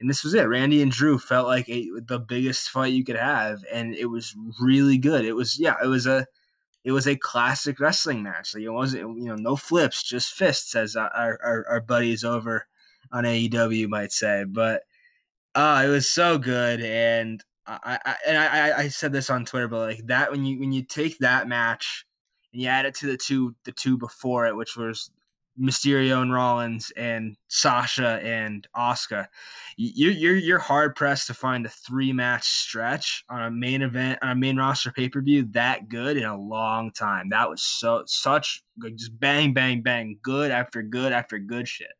[0.00, 0.42] And this was it.
[0.48, 4.34] Randy and Drew felt like a, the biggest fight you could have, and it was
[4.60, 5.24] really good.
[5.24, 6.26] It was yeah, it was a
[6.84, 8.54] it was a classic wrestling match.
[8.54, 12.66] Like it wasn't you know no flips, just fists, as our our, our buddies over
[13.12, 14.44] on AEW might say.
[14.44, 14.82] But
[15.54, 19.44] uh, it was so good, and I, I and I, I- I said this on
[19.44, 22.06] Twitter, but like that when you when you take that match
[22.54, 25.10] and you add it to the two the two before it, which was
[25.60, 29.26] Mysterio and Rollins and Sasha and Asuka,
[29.76, 34.18] you're you're you're hard pressed to find a three match stretch on a main event
[34.22, 37.28] on a main roster pay per view that good in a long time.
[37.28, 38.62] That was so such
[38.96, 41.92] just bang bang bang good after good after good shit.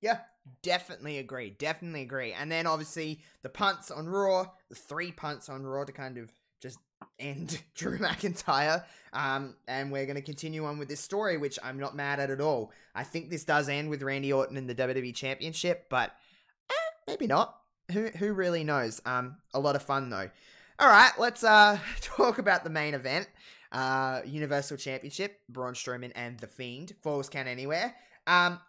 [0.00, 0.20] Yeah,
[0.62, 1.50] definitely agree.
[1.50, 2.32] Definitely agree.
[2.32, 6.32] And then obviously the punts on Raw, the three punts on Raw to kind of
[6.62, 6.78] just
[7.18, 8.84] end Drew McIntyre.
[9.12, 12.30] Um, and we're going to continue on with this story, which I'm not mad at
[12.30, 12.72] at all.
[12.94, 16.12] I think this does end with Randy Orton in the WWE Championship, but
[16.70, 16.74] eh,
[17.06, 17.54] maybe not.
[17.92, 19.00] Who who really knows?
[19.06, 20.28] Um, a lot of fun though.
[20.78, 23.28] All right, let's uh talk about the main event.
[23.70, 26.94] Uh, Universal Championship, Braun Strowman and The Fiend.
[27.02, 27.94] Falls count anywhere.
[28.26, 28.60] Um,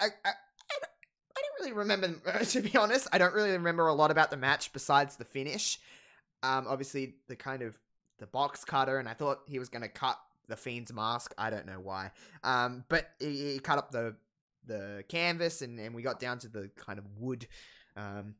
[0.00, 2.14] I, I, I don't really remember,
[2.44, 3.08] to be honest.
[3.12, 5.78] I don't really remember a lot about the match besides the finish.
[6.42, 7.78] Um, obviously the kind of
[8.18, 10.18] the box cutter, and I thought he was gonna cut
[10.48, 11.34] the fiend's mask.
[11.36, 12.10] I don't know why.
[12.44, 14.16] Um, but he, he cut up the
[14.66, 17.46] the canvas, and and we got down to the kind of wood,
[17.96, 18.34] um,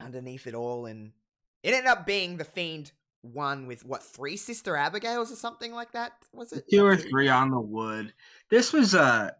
[0.00, 1.12] underneath it all, and
[1.62, 2.92] it ended up being the fiend
[3.22, 6.12] one with what three sister Abigails or something like that.
[6.32, 8.12] Was it two or three on the wood.
[8.50, 9.30] This was uh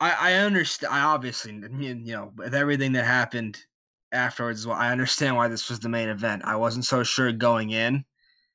[0.00, 0.92] I I understand.
[0.92, 3.64] I obviously you know with everything that happened
[4.12, 4.60] afterwards.
[4.60, 6.42] as Well, I understand why this was the main event.
[6.44, 8.04] I wasn't so sure going in,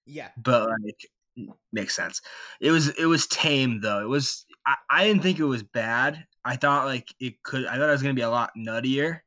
[0.05, 2.21] Yeah, but like makes sense.
[2.61, 4.01] It was it was tame though.
[4.01, 6.25] It was I, I didn't think it was bad.
[6.45, 7.65] I thought like it could.
[7.65, 9.21] I thought it was gonna be a lot nuttier.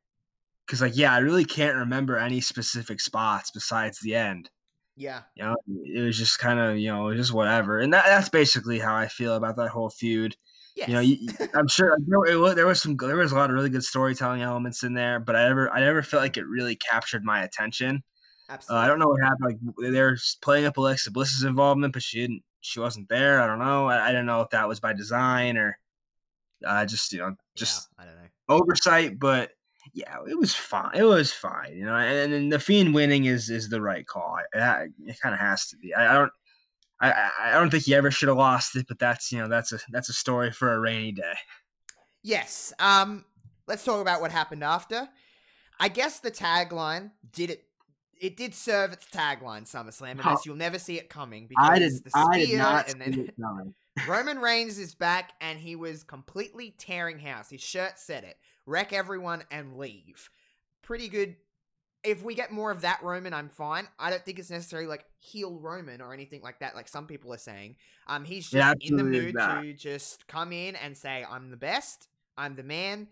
[0.67, 4.49] Cause like yeah, I really can't remember any specific spots besides the end
[4.95, 7.79] yeah, you know, it was just kind of, you know, just whatever.
[7.79, 10.35] And that, that's basically how I feel about that whole feud.
[10.75, 10.87] Yes.
[10.87, 13.35] You know, you, I'm sure you know, it, wa- there was some, there was a
[13.35, 16.37] lot of really good storytelling elements in there, but I never, I never felt like
[16.37, 18.03] it really captured my attention.
[18.49, 18.83] Uh, absolutely.
[18.83, 19.59] I don't know what happened.
[19.77, 23.41] Like they were s- playing up Alexa Bliss's involvement, but she didn't, she wasn't there.
[23.41, 23.87] I don't know.
[23.87, 25.77] I, I don't know if that was by design or
[26.65, 28.29] uh, just, you know, just yeah, I don't know.
[28.49, 29.51] oversight, but
[29.93, 30.91] yeah, it was fine.
[30.93, 31.95] It was fine, you know.
[31.95, 34.37] And, and the fiend winning is is the right call.
[34.53, 35.93] It, it kind of has to be.
[35.93, 36.31] I, I don't.
[37.01, 39.73] I, I- don't think he ever should have lost it, but that's you know that's
[39.73, 41.33] a that's a story for a rainy day.
[42.23, 42.71] Yes.
[42.79, 43.25] Um,
[43.67, 45.09] let's talk about what happened after.
[45.79, 47.63] I guess the tagline did it.
[48.19, 51.91] It did serve its tagline, SummerSlam, that's you'll never see it coming because I did
[52.03, 53.73] the I did not and then.
[54.07, 57.49] Roman Reigns is back and he was completely tearing house.
[57.49, 58.37] His shirt said it.
[58.67, 60.29] Wreck everyone and leave.
[60.83, 61.35] Pretty good.
[62.03, 63.87] If we get more of that Roman, I'm fine.
[63.99, 67.31] I don't think it's necessarily like heel Roman or anything like that, like some people
[67.33, 67.75] are saying.
[68.07, 69.61] Um, he's just in the mood that.
[69.61, 72.07] to just come in and say, "I'm the best.
[72.37, 73.07] I'm the man.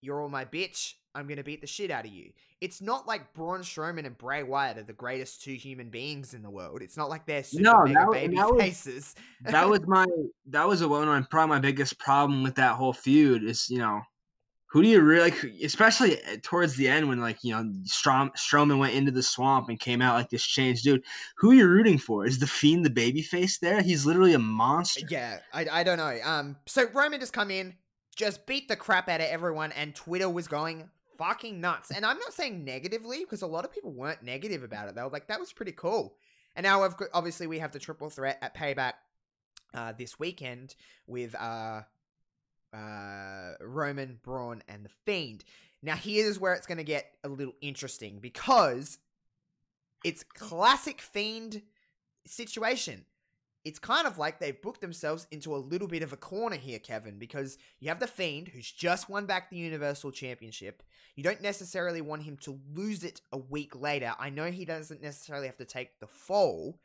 [0.00, 0.94] You're all my bitch.
[1.14, 2.32] I'm gonna beat the shit out of you."
[2.62, 6.42] It's not like Braun Strowman and Bray Wyatt are the greatest two human beings in
[6.42, 6.80] the world.
[6.82, 9.14] It's not like they're super No, mega that baby that was- faces.
[9.42, 10.06] That was my
[10.46, 13.68] that was a one of my probably my biggest problem with that whole feud is
[13.68, 14.00] you know
[14.70, 18.30] who do you really like, especially eh, towards the end when like you know Strom,
[18.36, 21.02] Strowman went into the swamp and came out like this changed dude.
[21.38, 22.24] Who are you rooting for?
[22.24, 23.82] Is the fiend the baby face there?
[23.82, 25.06] He's literally a monster.
[25.10, 26.16] Yeah, I, I don't know.
[26.24, 27.74] Um, so Roman just come in,
[28.14, 31.90] just beat the crap out of everyone, and Twitter was going fucking nuts.
[31.90, 34.94] And I'm not saying negatively because a lot of people weren't negative about it.
[34.94, 36.14] They were like, "That was pretty cool."
[36.54, 38.92] And now, cour- obviously, we have the triple threat at Payback
[39.74, 40.76] uh, this weekend
[41.08, 41.82] with uh,
[42.72, 45.44] uh, Roman, Braun, and the Fiend.
[45.82, 48.98] Now, here's where it's going to get a little interesting because
[50.04, 51.62] it's classic Fiend
[52.26, 53.04] situation
[53.64, 56.78] it's kind of like they've booked themselves into a little bit of a corner here,
[56.78, 60.82] Kevin, because you have the Fiend, who's just won back the Universal Championship.
[61.14, 64.14] You don't necessarily want him to lose it a week later.
[64.18, 66.78] I know he doesn't necessarily have to take the fall.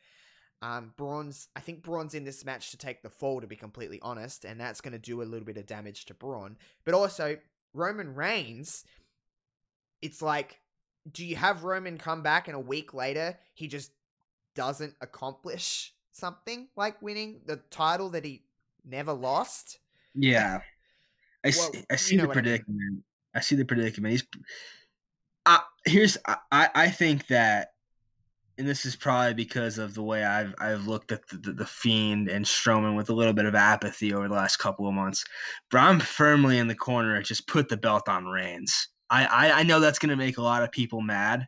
[0.62, 4.00] Um, Braun's, I think Braun's in this match to take the fall, to be completely
[4.02, 6.58] honest, and that's going to do a little bit of damage to Braun.
[6.86, 7.38] But also,
[7.74, 8.84] Roman Reigns,
[10.02, 10.60] it's like,
[11.12, 13.92] do you have Roman come back and a week later he just
[14.56, 18.44] doesn't accomplish something like winning the title that he
[18.84, 19.78] never lost?
[20.16, 20.62] Yeah,
[21.44, 22.44] I see, I see the what I mean.
[22.44, 23.04] predicament.
[23.36, 24.14] I see the predicament.
[24.14, 24.24] He's.
[25.46, 27.74] Uh, here's I, I I think that,
[28.58, 31.66] and this is probably because of the way I've I've looked at the, the, the
[31.66, 35.24] fiend and Strowman with a little bit of apathy over the last couple of months,
[35.72, 37.22] but I'm firmly in the corner.
[37.22, 38.90] Just put the belt on Reigns.
[39.10, 41.48] I I, I know that's gonna make a lot of people mad.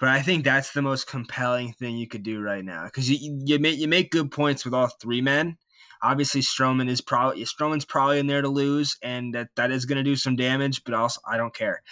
[0.00, 3.18] But I think that's the most compelling thing you could do right now because you,
[3.20, 5.56] you you make you make good points with all three men,
[6.02, 9.96] obviously Strowman is probably Strowman's probably in there to lose, and that that is going
[9.96, 10.82] to do some damage.
[10.84, 11.82] But also, I don't care.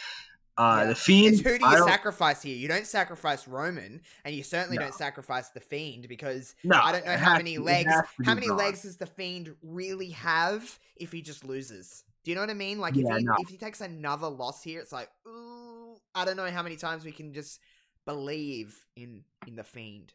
[0.61, 0.85] Uh, Yeah.
[0.89, 1.35] The Fiend.
[1.35, 2.57] It's who do I you sacrifice here?
[2.57, 4.85] You don't sacrifice Roman, and you certainly No.
[4.85, 7.93] don't sacrifice the Fiend because No, I don't know how many to- legs.
[8.25, 8.59] How many Braun.
[8.59, 12.05] legs does the Fiend really have if he just loses?
[12.25, 12.79] Do you know what I mean?
[12.79, 13.35] Like Yeah, if he no.
[13.39, 17.05] if he takes another loss here, it's like, ooh, I don't know how many times
[17.05, 17.61] we can just
[18.05, 20.13] believe in in the Fiend.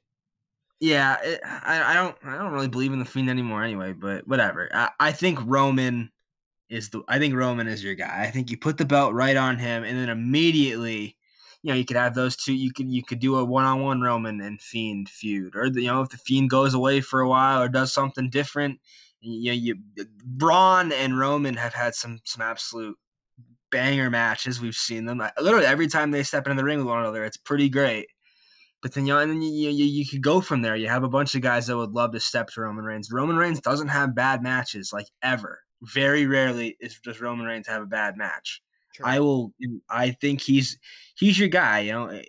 [0.79, 4.27] Yeah, it, I, I don't I don't really believe in the Fiend anymore anyway, but
[4.27, 4.69] whatever.
[4.73, 6.11] I, I think Roman
[6.69, 8.23] is the I think Roman is your guy.
[8.23, 11.17] I think you put the belt right on him and then immediately
[11.63, 13.81] you know, you could have those two you could you could do a one on
[13.81, 15.55] one Roman and Fiend feud.
[15.55, 18.29] Or the, you know, if the Fiend goes away for a while or does something
[18.29, 18.79] different,
[19.21, 19.75] you know, you
[20.23, 22.95] Braun and Roman have had some some absolute
[23.71, 24.61] banger matches.
[24.61, 25.21] We've seen them.
[25.21, 28.07] I- Literally every time they step into the ring with one another, it's pretty great.
[28.81, 30.75] But then you know, and then you, you you could go from there.
[30.77, 33.11] You have a bunch of guys that would love to step to Roman Reigns.
[33.11, 35.64] Roman Reigns doesn't have bad matches like ever.
[35.93, 38.61] Very rarely is does Roman Reigns have a bad match.
[39.03, 39.53] I will.
[39.89, 40.77] I think he's
[41.15, 41.79] he's your guy.
[41.79, 42.21] You know,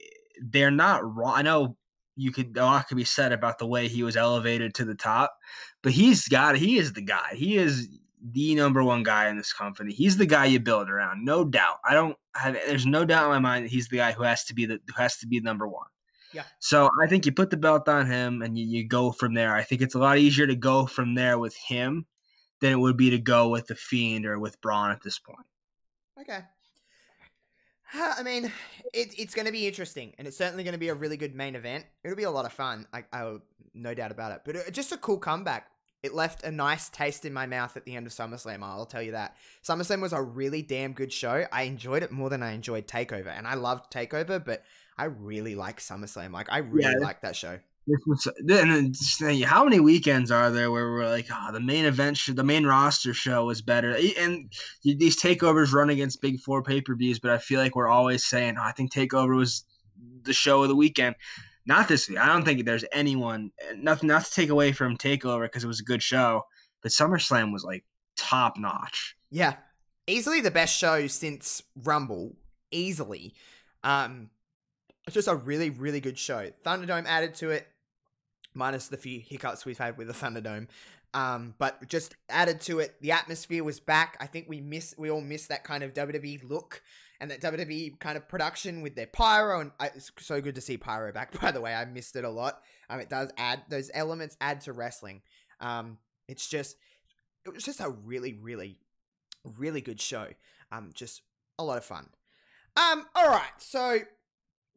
[0.42, 1.34] they're not wrong.
[1.36, 1.76] I know
[2.16, 4.94] you could a lot could be said about the way he was elevated to the
[4.94, 5.36] top,
[5.82, 7.34] but he's got he is the guy.
[7.34, 7.88] He is
[8.32, 9.92] the number one guy in this company.
[9.92, 11.78] He's the guy you build around, no doubt.
[11.84, 12.54] I don't have.
[12.54, 14.80] There's no doubt in my mind that he's the guy who has to be the
[14.86, 15.86] who has to be number one.
[16.32, 16.42] Yeah.
[16.58, 19.54] So I think you put the belt on him and you, you go from there.
[19.54, 22.06] I think it's a lot easier to go from there with him
[22.60, 25.46] than it would be to go with the Fiend or with Braun at this point.
[26.20, 26.40] Okay.
[27.94, 28.52] I mean,
[28.92, 31.34] it, it's going to be interesting, and it's certainly going to be a really good
[31.34, 31.84] main event.
[32.02, 33.36] It'll be a lot of fun, I, I
[33.74, 34.40] no doubt about it.
[34.44, 35.68] But it, just a cool comeback.
[36.02, 38.62] It left a nice taste in my mouth at the end of SummerSlam.
[38.62, 39.36] I'll tell you that.
[39.66, 41.46] SummerSlam was a really damn good show.
[41.52, 44.62] I enjoyed it more than I enjoyed Takeover, and I loved Takeover, but
[44.98, 46.32] I really like SummerSlam.
[46.32, 47.04] Like I really Yeah.
[47.04, 47.58] like that show.
[47.86, 48.92] This was then
[49.42, 53.14] how many weekends are there where we're like, oh, the main event, the main roster
[53.14, 57.38] show was better, and these takeovers run against big four pay per views, but I
[57.38, 59.64] feel like we're always saying, oh, I think takeover was
[60.22, 61.14] the show of the weekend.
[61.66, 62.18] Not this week.
[62.18, 63.50] I don't think there's anyone.
[63.76, 64.08] Nothing.
[64.08, 66.42] Not to take away from Takeover because it was a good show,
[66.82, 67.84] but SummerSlam was like
[68.16, 69.16] top notch.
[69.30, 69.54] Yeah.
[70.06, 72.36] Easily the best show since Rumble.
[72.70, 73.34] Easily.
[73.82, 74.30] Um
[75.06, 76.50] it's just a really, really good show.
[76.64, 77.68] Thunderdome added to it,
[78.56, 80.68] minus the few hiccups we've had with the Thunderdome.
[81.14, 82.96] Um, but just added to it.
[83.00, 84.16] The atmosphere was back.
[84.20, 86.82] I think we miss we all miss that kind of WWE look
[87.20, 90.60] and that WWE kind of production with their pyro and I, it's so good to
[90.60, 91.74] see pyro back by the way.
[91.74, 92.60] I missed it a lot.
[92.90, 95.22] Um it does add those elements add to wrestling.
[95.60, 95.98] Um
[96.28, 96.76] it's just
[97.46, 98.80] it was just a really, really
[99.46, 100.28] really good show.
[100.72, 101.22] Um, just
[101.58, 102.08] a lot of fun.
[102.76, 104.00] Um, all right, so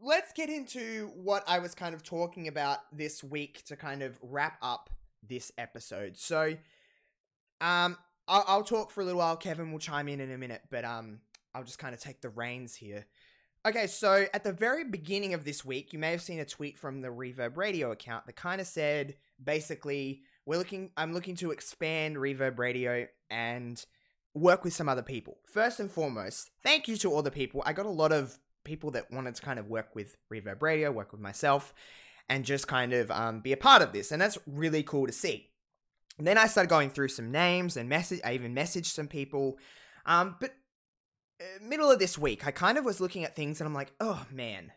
[0.02, 4.18] let's get into what I was kind of talking about this week to kind of
[4.22, 4.90] wrap up
[5.28, 6.18] this episode.
[6.18, 6.56] So,
[7.62, 7.98] um,
[8.28, 9.36] I'll, I'll talk for a little while.
[9.36, 11.20] Kevin will chime in in a minute, but um,
[11.54, 13.06] I'll just kind of take the reins here.
[13.66, 16.78] Okay, so at the very beginning of this week, you may have seen a tweet
[16.78, 21.52] from the Reverb Radio account that kind of said basically, we're looking, I'm looking to
[21.52, 23.84] expand Reverb Radio and
[24.34, 25.40] work with some other people.
[25.52, 27.62] First and foremost, thank you to all the people.
[27.66, 28.40] I got a lot of
[28.70, 31.74] people that wanted to kind of work with Reverb Radio, work with myself,
[32.30, 34.12] and just kind of um, be a part of this.
[34.12, 35.50] And that's really cool to see.
[36.20, 38.22] And then I started going through some names and message.
[38.24, 39.58] I even messaged some people.
[40.06, 40.52] Um, but
[41.42, 43.92] uh, middle of this week, I kind of was looking at things and I'm like,
[44.00, 44.72] oh man,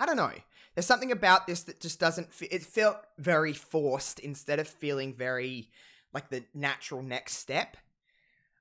[0.00, 0.32] I don't know.
[0.74, 2.32] There's something about this that just doesn't.
[2.32, 5.70] Fe- it felt very forced instead of feeling very
[6.12, 7.76] like the natural next step.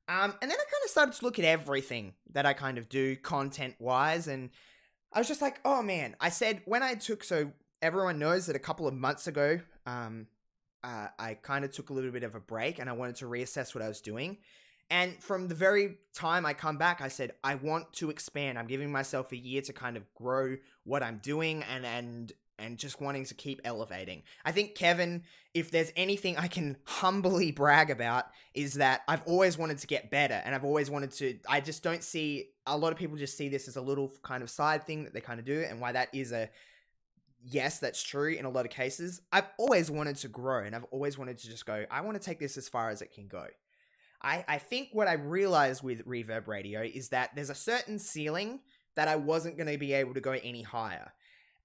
[0.10, 2.88] Um, and then I kind of started to look at everything that I kind of
[2.88, 4.50] do content wise, and
[5.14, 6.16] I was just like, oh man.
[6.20, 7.52] I said when I took so
[7.82, 10.28] everyone knows that a couple of months ago, um,
[10.84, 13.26] uh, I kind of took a little bit of a break and I wanted to
[13.26, 14.38] reassess what I was doing.
[14.90, 18.58] And from the very time I come back, I said I want to expand.
[18.58, 22.78] I'm giving myself a year to kind of grow what I'm doing and and and
[22.78, 24.24] just wanting to keep elevating.
[24.44, 29.58] I think Kevin, if there's anything I can humbly brag about, is that I've always
[29.58, 31.38] wanted to get better and I've always wanted to.
[31.48, 34.44] I just don't see a lot of people just see this as a little kind
[34.44, 36.50] of side thing that they kind of do, and why that is a
[37.44, 39.22] yes, that's true in a lot of cases.
[39.32, 42.26] I've always wanted to grow and I've always wanted to just go, I want to
[42.26, 43.46] take this as far as it can go.
[44.22, 48.60] I, I think what I realized with Reverb Radio is that there's a certain ceiling
[48.96, 51.12] that I wasn't going to be able to go any higher.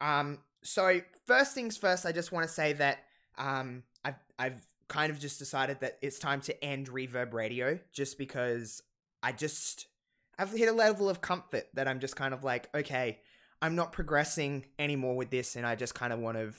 [0.01, 2.99] Um, so first things first, I just want to say that
[3.39, 8.19] um, I've I've kind of just decided that it's time to end Reverb Radio, just
[8.19, 8.83] because
[9.23, 9.87] I just
[10.39, 13.21] I've hit a level of comfort that I'm just kind of like, okay,
[13.61, 16.53] I'm not progressing anymore with this, and I just kind of want to.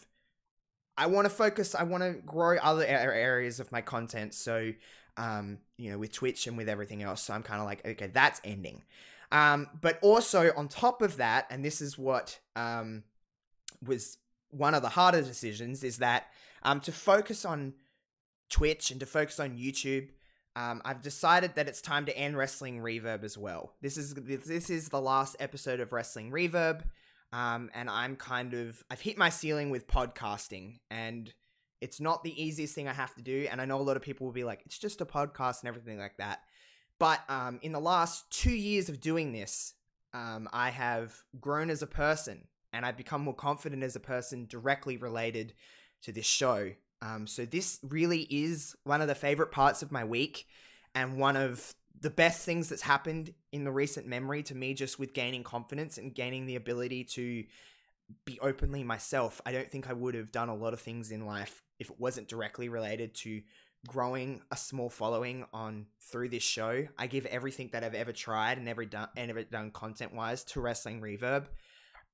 [0.95, 1.73] I want to focus.
[1.73, 4.35] I want to grow other areas of my content.
[4.35, 4.73] So,
[5.17, 8.07] um, you know, with Twitch and with everything else, so I'm kind of like, okay,
[8.07, 8.83] that's ending.
[9.31, 13.03] Um, but also on top of that, and this is what um,
[13.85, 14.17] was
[14.49, 16.27] one of the harder decisions, is that
[16.63, 17.73] um, to focus on
[18.49, 20.09] Twitch and to focus on YouTube.
[20.55, 23.73] Um, I've decided that it's time to end Wrestling Reverb as well.
[23.81, 26.83] This is this is the last episode of Wrestling Reverb,
[27.31, 31.33] um, and I'm kind of I've hit my ceiling with podcasting, and
[31.81, 33.47] it's not the easiest thing I have to do.
[33.51, 35.67] And I know a lot of people will be like, it's just a podcast and
[35.67, 36.39] everything like that.
[36.97, 39.73] But um, in the last two years of doing this,
[40.13, 44.47] um, I have grown as a person, and I've become more confident as a person
[44.49, 45.53] directly related
[46.01, 46.71] to this show.
[47.01, 50.47] Um, so this really is one of the favorite parts of my week,
[50.95, 54.99] and one of the best things that's happened in the recent memory to me, just
[54.99, 57.43] with gaining confidence and gaining the ability to
[58.25, 59.39] be openly myself.
[59.45, 61.99] I don't think I would have done a lot of things in life if it
[61.99, 63.41] wasn't directly related to
[63.87, 66.87] growing a small following on through this show.
[66.97, 70.43] I give everything that I've ever tried and ever done and ever done content wise
[70.45, 71.45] to Wrestling Reverb.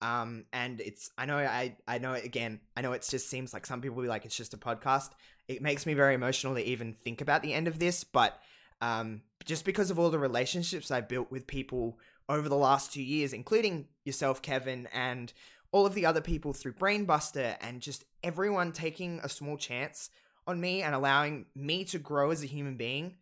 [0.02, 3.66] Um, and it's I know I I know again I know it just seems like
[3.66, 5.10] some people will be like it's just a podcast.
[5.48, 8.40] It makes me very emotional to even think about the end of this, but
[8.82, 13.02] um, just because of all the relationships I built with people over the last two
[13.02, 15.34] years, including yourself, Kevin, and
[15.72, 20.10] all of the other people through Brainbuster, and just everyone taking a small chance
[20.48, 23.16] on me and allowing me to grow as a human being.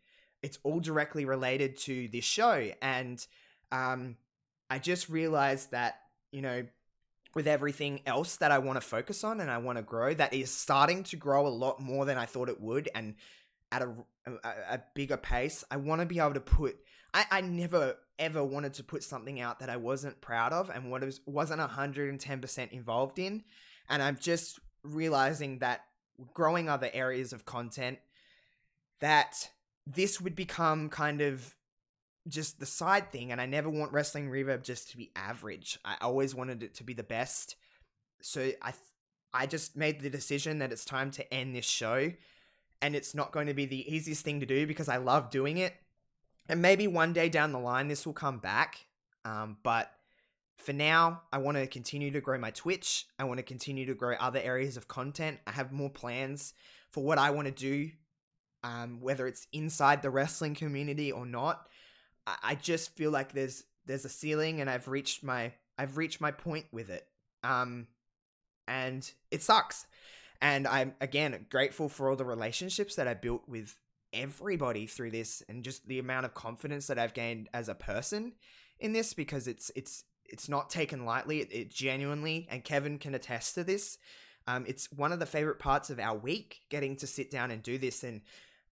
[0.43, 3.25] It's all directly related to this show, and
[3.71, 4.17] um,
[4.69, 6.01] I just realized that
[6.37, 6.63] you know,
[7.33, 10.35] with everything else that I want to focus on and I want to grow, that
[10.35, 13.15] is starting to grow a lot more than I thought it would, and
[13.71, 13.89] at a,
[14.27, 15.63] a, a bigger pace.
[15.71, 16.77] I want to be able to put.
[17.11, 20.91] I, I never ever wanted to put something out that I wasn't proud of and
[20.91, 23.43] what was wasn't hundred and ten percent involved in,
[23.89, 25.81] and I'm just realizing that
[26.35, 27.97] growing other areas of content
[28.99, 29.49] that
[29.87, 31.56] this would become kind of
[32.27, 35.79] just the side thing and I never want wrestling reverb just to be average.
[35.85, 37.55] I always wanted it to be the best.
[38.21, 38.73] So I
[39.33, 42.11] I just made the decision that it's time to end this show
[42.81, 45.57] and it's not going to be the easiest thing to do because I love doing
[45.57, 45.75] it.
[46.49, 48.85] And maybe one day down the line this will come back.
[49.25, 49.91] Um, but
[50.57, 53.05] for now, I want to continue to grow my Twitch.
[53.19, 55.39] I want to continue to grow other areas of content.
[55.45, 56.53] I have more plans
[56.89, 57.91] for what I want to do,
[58.63, 61.67] um, whether it's inside the wrestling community or not.
[62.43, 66.31] I just feel like there's there's a ceiling and I've reached my I've reached my
[66.31, 67.07] point with it.
[67.43, 67.87] Um
[68.67, 69.87] and it sucks.
[70.41, 73.77] And I'm again grateful for all the relationships that I built with
[74.13, 78.33] everybody through this and just the amount of confidence that I've gained as a person
[78.79, 81.39] in this because it's it's it's not taken lightly.
[81.39, 83.97] It, it genuinely and Kevin can attest to this.
[84.47, 87.61] Um, it's one of the favorite parts of our week getting to sit down and
[87.61, 88.21] do this and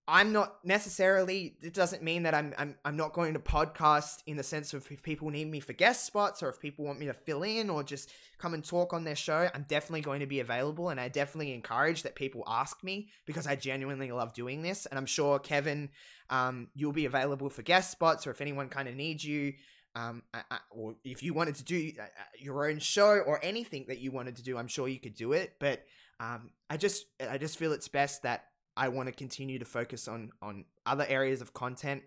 [0.07, 1.55] I'm not necessarily.
[1.61, 4.85] It doesn't mean that I'm, I'm I'm not going to podcast in the sense of
[4.91, 7.71] if people need me for guest spots or if people want me to fill in
[7.71, 9.49] or just come and talk on their show.
[9.53, 13.47] I'm definitely going to be available, and I definitely encourage that people ask me because
[13.47, 14.85] I genuinely love doing this.
[14.85, 15.89] And I'm sure Kevin,
[16.29, 19.53] um, you'll be available for guest spots, or if anyone kind of needs you,
[19.95, 23.39] um, I, I, or if you wanted to do uh, uh, your own show or
[23.43, 25.53] anything that you wanted to do, I'm sure you could do it.
[25.59, 25.83] But
[26.19, 28.45] um, I just I just feel it's best that
[28.77, 32.03] I want to continue to focus on on other areas of content.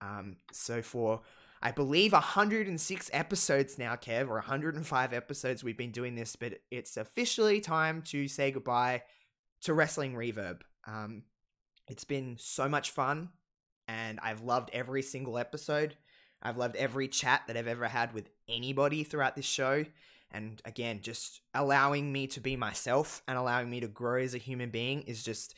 [0.00, 1.22] Um, so for
[1.62, 6.96] I believe 106 episodes now, Kev, or 105 episodes we've been doing this, but it's
[6.96, 9.02] officially time to say goodbye
[9.62, 10.62] to Wrestling Reverb.
[10.86, 11.24] Um,
[11.86, 13.28] it's been so much fun,
[13.86, 15.96] and I've loved every single episode.
[16.42, 19.84] I've loved every chat that I've ever had with anybody throughout this show.
[20.30, 24.38] And again, just allowing me to be myself and allowing me to grow as a
[24.38, 25.54] human being is just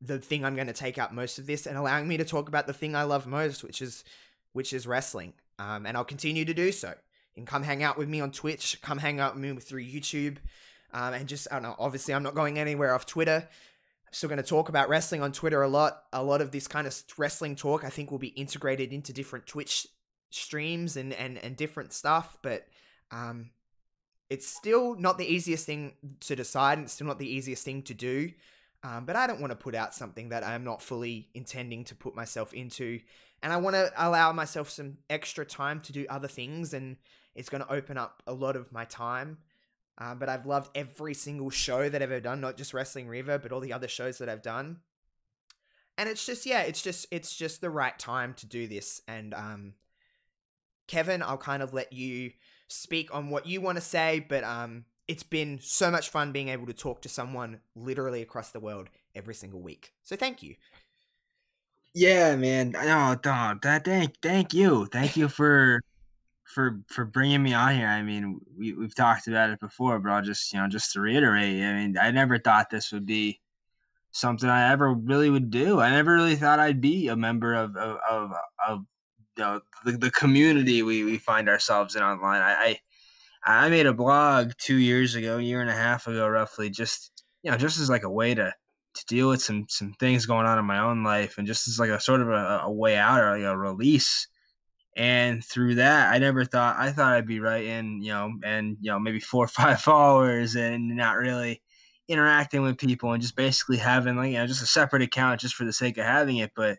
[0.00, 2.48] the thing I'm going to take out most of this and allowing me to talk
[2.48, 4.04] about the thing I love most, which is
[4.52, 5.34] which is wrestling.
[5.58, 6.94] Um, and I'll continue to do so.
[7.36, 8.80] And come hang out with me on Twitch.
[8.80, 10.38] Come hang out with me through YouTube.
[10.92, 11.76] Um, and just I don't know.
[11.78, 13.46] Obviously, I'm not going anywhere off Twitter.
[13.46, 16.04] I'm still going to talk about wrestling on Twitter a lot.
[16.12, 19.46] A lot of this kind of wrestling talk, I think, will be integrated into different
[19.46, 19.86] Twitch
[20.30, 22.38] streams and and and different stuff.
[22.42, 22.66] But
[23.10, 23.50] um,
[24.30, 26.78] it's still not the easiest thing to decide.
[26.78, 28.30] And it's still not the easiest thing to do.
[28.82, 31.94] Um, but I don't want to put out something that I'm not fully intending to
[31.94, 33.00] put myself into.
[33.42, 36.72] And I want to allow myself some extra time to do other things.
[36.72, 36.96] And
[37.34, 39.38] it's going to open up a lot of my time.
[39.98, 43.42] Uh, but I've loved every single show that I've ever done, not just Wrestling Reverb,
[43.42, 44.80] but all the other shows that I've done.
[45.98, 49.00] And it's just, yeah, it's just, it's just the right time to do this.
[49.08, 49.72] And um,
[50.86, 52.32] Kevin, I'll kind of let you
[52.68, 56.48] speak on what you want to say, but um, it's been so much fun being
[56.48, 59.92] able to talk to someone literally across the world every single week.
[60.02, 60.56] So thank you.
[61.94, 62.74] Yeah, man.
[62.76, 63.62] Oh, dog.
[63.62, 64.86] That thank thank you.
[64.86, 65.80] Thank you for
[66.44, 67.86] for for bringing me on here.
[67.86, 71.00] I mean, we we've talked about it before, but I'll just you know just to
[71.00, 71.62] reiterate.
[71.62, 73.40] I mean, I never thought this would be
[74.10, 75.80] something I ever really would do.
[75.80, 78.32] I never really thought I'd be a member of of of,
[78.68, 78.86] of
[79.36, 82.40] you know, the, the community we, we find ourselves in online.
[82.40, 82.80] I, I
[83.46, 87.50] I made a blog two years ago, year and a half ago, roughly, just you
[87.50, 88.52] know, just as like a way to
[88.94, 91.78] to deal with some some things going on in my own life, and just as
[91.78, 94.26] like a sort of a, a way out or like a release.
[94.96, 98.90] And through that, I never thought I thought I'd be writing, you know, and you
[98.90, 101.62] know maybe four or five followers, and not really
[102.08, 105.54] interacting with people, and just basically having like you know just a separate account just
[105.54, 106.52] for the sake of having it.
[106.56, 106.78] But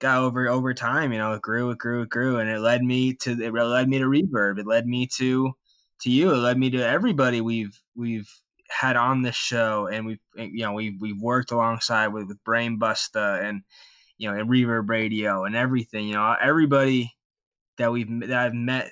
[0.00, 2.82] got over over time, you know, it grew, it grew, it grew, and it led
[2.84, 4.58] me to it led me to Reverb.
[4.58, 5.52] It led me to
[6.02, 6.32] to you.
[6.32, 8.28] It led me to everybody we've we've
[8.68, 12.78] had on this show, and we've you know we've we've worked alongside with with Brain
[12.78, 13.62] Busta and
[14.18, 16.06] you know and Reverb Radio and everything.
[16.06, 17.12] You know, everybody
[17.78, 18.90] that we've that I've met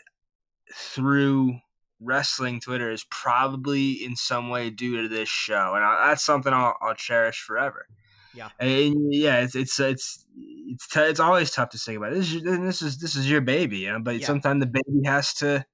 [0.75, 1.59] through
[2.01, 6.53] wrestling Twitter is probably in some way due to this show, and I, that's something
[6.53, 7.87] I'll, I'll cherish forever.
[8.35, 12.13] Yeah, and yeah, it's it's it's it's t- it's always tough to say about.
[12.13, 14.01] This is this is this is your baby, you know.
[14.01, 14.27] But Yeah.
[14.27, 15.65] sometimes the baby has to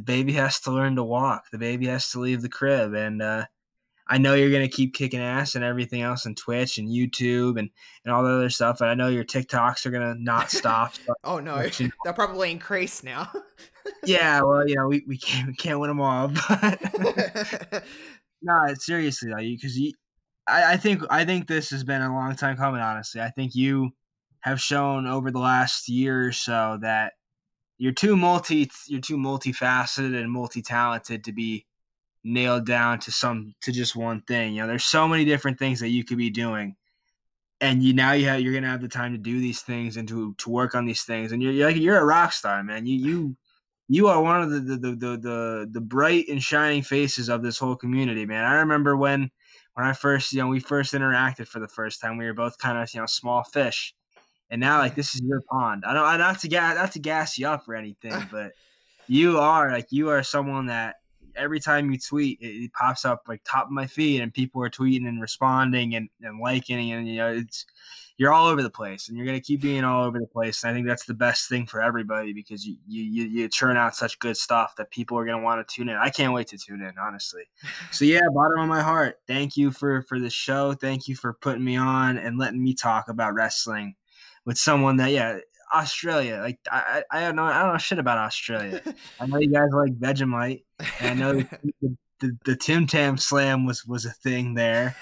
[0.00, 1.50] the baby has to learn to walk.
[1.52, 3.44] The baby has to leave the crib, and uh,
[4.06, 7.68] I know you're gonna keep kicking ass and everything else on Twitch and YouTube and
[8.04, 8.80] and all the other stuff.
[8.80, 10.94] And I know your TikToks are gonna not stop.
[11.22, 11.90] Oh no, you know.
[12.04, 13.30] they'll probably increase now.
[14.04, 17.84] yeah, well, you know, we, we can't we can't win them all, but
[18.42, 19.92] No, seriously though, because you,
[20.48, 22.80] I, I think I think this has been a long time coming.
[22.80, 23.90] Honestly, I think you
[24.40, 27.12] have shown over the last year or so that
[27.80, 31.66] you're too multi, you're too multifaceted and multi-talented to be
[32.22, 34.52] nailed down to some to just one thing.
[34.52, 36.76] You know, there's so many different things that you could be doing,
[37.62, 40.06] and you now you have you're gonna have the time to do these things and
[40.08, 42.84] to to work on these things, and you're you're like you're a rock star, man.
[42.84, 43.36] You you
[43.88, 47.42] you are one of the the, the the the the bright and shining faces of
[47.42, 48.44] this whole community, man.
[48.44, 49.30] I remember when
[49.72, 52.58] when I first, you know, we first interacted for the first time, we were both
[52.58, 53.94] kind of, you know, small fish.
[54.50, 55.84] And now like this is your pond.
[55.86, 58.52] I don't I not to gas not to gas you up or anything, but
[59.06, 60.96] you are like you are someone that
[61.36, 64.62] every time you tweet it, it pops up like top of my feed and people
[64.62, 67.66] are tweeting and responding and, and liking and you know it's
[68.20, 70.62] you're all over the place and you're going to keep being all over the place.
[70.62, 73.78] And i think that's the best thing for everybody because you you, you, you churn
[73.78, 75.96] out such good stuff that people are going to want to tune in.
[75.96, 77.44] I can't wait to tune in honestly.
[77.92, 80.74] So yeah bottom of my heart thank you for for the show.
[80.74, 83.94] Thank you for putting me on and letting me talk about wrestling
[84.46, 85.38] with someone that yeah
[85.74, 88.82] australia like i i, don't know i don't know shit about australia
[89.20, 90.64] i know you guys like vegemite
[91.00, 91.32] and i know
[91.80, 94.96] the, the, the tim tam slam was was a thing there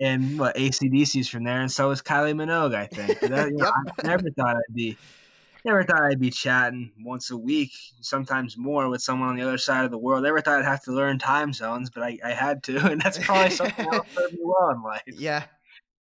[0.00, 3.20] and what ACDC's from there, and so is Kylie Minogue, I think.
[3.20, 3.94] That- you know, Yep.
[4.02, 4.96] I never thought I'd be,
[5.64, 9.58] never thought I'd be chatting once a week, sometimes more, with someone on the other
[9.58, 10.22] side of the world.
[10.22, 13.18] Never thought I'd have to learn time zones, but I, I had to, and that's
[13.18, 14.00] probably something me
[14.42, 15.02] well in life.
[15.06, 15.44] yeah,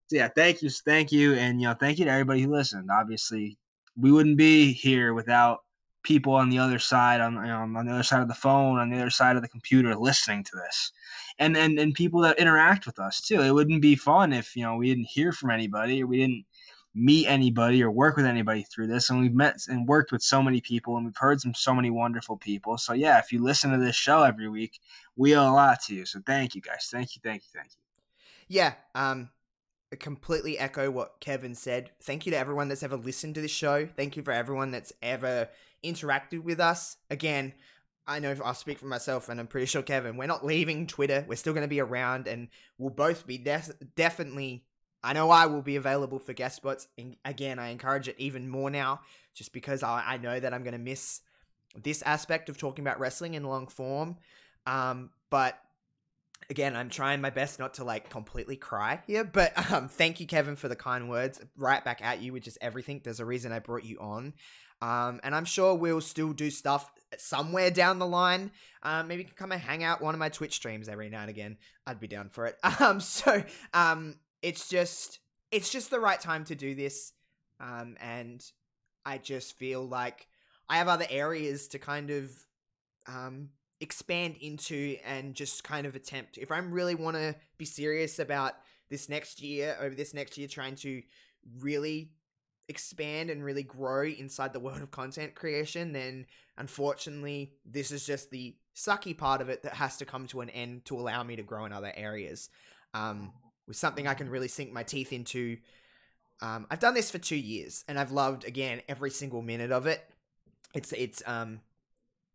[0.08, 2.90] So yeah, thank you, thank you, and you know, thank you to everybody who listened.
[2.90, 3.58] Obviously,
[3.96, 5.60] we wouldn't be here without
[6.02, 8.78] people on the other side, on you know, on the other side of the phone,
[8.78, 10.92] on the other side of the computer, listening to this,
[11.38, 13.42] and and and people that interact with us too.
[13.42, 16.46] It wouldn't be fun if you know we didn't hear from anybody or we didn't
[16.94, 19.10] meet anybody or work with anybody through this.
[19.10, 21.90] And we've met and worked with so many people, and we've heard from so many
[21.90, 22.78] wonderful people.
[22.78, 24.80] So yeah, if you listen to this show every week,
[25.16, 26.06] we owe a lot to you.
[26.06, 27.82] So thank you guys, thank you, thank you, thank you.
[28.48, 28.72] yeah.
[28.94, 29.28] Um,
[29.96, 31.90] completely echo what Kevin said.
[32.02, 33.86] Thank you to everyone that's ever listened to this show.
[33.86, 35.48] Thank you for everyone that's ever
[35.82, 36.96] interacted with us.
[37.10, 37.54] Again,
[38.06, 40.16] I know I'll speak for myself, and I'm pretty sure Kevin.
[40.16, 41.24] We're not leaving Twitter.
[41.28, 44.64] We're still going to be around, and we'll both be def- definitely.
[45.02, 46.88] I know I will be available for guest spots.
[46.96, 49.00] And again, I encourage it even more now,
[49.34, 51.20] just because I, I know that I'm going to miss
[51.76, 54.16] this aspect of talking about wrestling in long form.
[54.66, 55.58] Um, but
[56.50, 59.24] again, I'm trying my best not to like completely cry here.
[59.24, 61.40] But um, thank you, Kevin, for the kind words.
[61.56, 63.00] Right back at you, which is everything.
[63.04, 64.34] There's a reason I brought you on.
[64.80, 68.52] Um, and I'm sure we'll still do stuff somewhere down the line.
[68.82, 71.22] Um, maybe you can come and hang out one of my Twitch streams every now
[71.22, 71.56] and again.
[71.86, 72.56] I'd be down for it.
[72.80, 73.42] Um, so
[73.74, 75.18] um, it's just
[75.50, 77.12] it's just the right time to do this.
[77.60, 78.44] Um, and
[79.04, 80.28] I just feel like
[80.68, 82.30] I have other areas to kind of
[83.08, 83.48] um,
[83.80, 86.38] expand into and just kind of attempt.
[86.38, 88.54] If I really want to be serious about
[88.90, 91.02] this next year, over this next year, trying to
[91.60, 92.10] really
[92.68, 96.26] expand and really grow inside the world of content creation, then
[96.56, 100.50] unfortunately, this is just the sucky part of it that has to come to an
[100.50, 102.50] end to allow me to grow in other areas.
[102.94, 103.32] Um,
[103.66, 105.58] with something I can really sink my teeth into.
[106.40, 109.86] Um, I've done this for two years and I've loved, again, every single minute of
[109.86, 110.02] it
[110.74, 111.60] it's it's um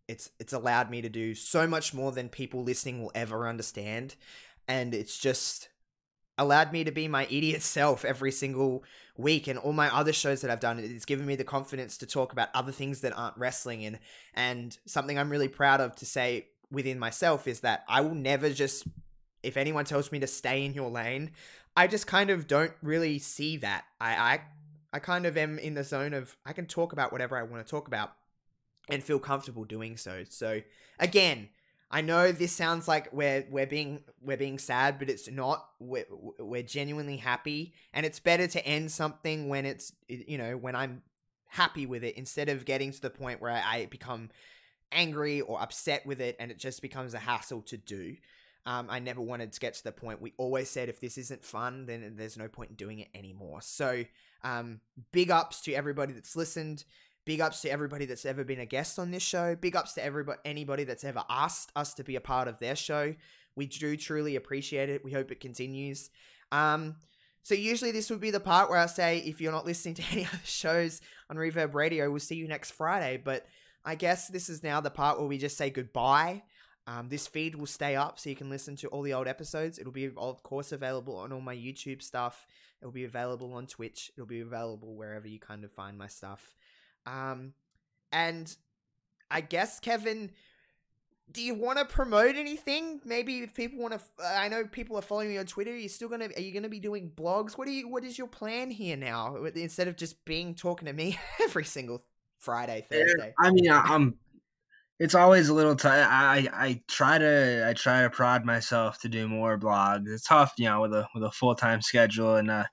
[0.08, 4.16] it's it's allowed me to do so much more than people listening will ever understand.
[4.68, 5.70] And it's just
[6.38, 8.84] allowed me to be my idiot self every single
[9.18, 9.48] week.
[9.48, 12.32] And all my other shows that I've done it's given me the confidence to talk
[12.32, 13.86] about other things that aren't wrestling.
[13.86, 14.00] And
[14.34, 18.50] and something I'm really proud of to say within myself is that I will never
[18.50, 18.86] just
[19.44, 21.32] if anyone tells me to stay in your lane
[21.76, 23.86] I just kind of don't really see that.
[24.00, 24.42] I I
[24.94, 27.66] I kind of am in the zone of I can talk about whatever I want
[27.66, 28.14] to talk about
[28.90, 30.24] and feel comfortable doing so.
[30.30, 30.62] So
[31.00, 31.50] again,
[31.94, 35.64] I know this sounds like we're we're being we're being sad, but it's not.
[35.80, 36.06] We're
[36.40, 41.04] we're genuinely happy, and it's better to end something when it's you know when I'm
[41.50, 44.32] happy with it instead of getting to the point where I, become
[44.92, 48.16] angry or upset with it, and it just becomes a hassle to do.
[48.66, 50.20] Um, I never wanted to get to the point.
[50.20, 53.62] We always said if this isn't fun, then there's no point in doing it anymore.
[53.62, 54.04] So,
[54.44, 54.80] um,
[55.12, 56.86] big ups to everybody that's listened.
[57.26, 59.56] Big ups to everybody that's ever been a guest on this show.
[59.56, 62.76] Big ups to everybody, anybody that's ever asked us to be a part of their
[62.76, 63.16] show.
[63.56, 65.06] We do truly appreciate it.
[65.06, 66.10] We hope it continues.
[66.52, 66.96] Um,
[67.44, 70.04] so usually this would be the part where I say, if you're not listening to
[70.12, 73.22] any other shows on Reverb Radio, we'll see you next Friday.
[73.24, 73.46] But
[73.86, 76.44] I guess this is now the part where we just say goodbye.
[76.86, 79.80] Um, this feed will stay up so you can listen to all the old episodes.
[79.80, 82.46] It'll be, of course, available on all my YouTube stuff.
[82.82, 84.12] It'll be available on Twitch.
[84.18, 86.54] It'll be available wherever you kind of find my stuff.
[87.06, 87.54] Um,
[88.12, 88.56] and
[89.30, 90.32] I guess Kevin,
[91.32, 93.02] do you want to promote anything?
[93.04, 95.72] Maybe if people want to, I know people are following you on Twitter.
[95.72, 96.30] Are you still gonna?
[96.36, 97.58] Are you gonna be doing blogs?
[97.58, 97.88] What are you?
[97.88, 99.36] What is your plan here now?
[99.56, 102.04] Instead of just being talking to me every single
[102.38, 103.34] Friday, Thursday.
[103.40, 104.16] I mean, I'm.
[105.00, 106.04] It's always a little tight.
[106.04, 110.08] I I try to I try to prod myself to do more blogs.
[110.08, 112.66] It's tough, you know, with a with a full time schedule and uh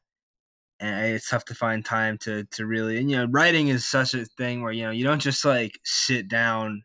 [0.80, 4.14] and it's tough to find time to to really and you know writing is such
[4.14, 6.82] a thing where you know you don't just like sit down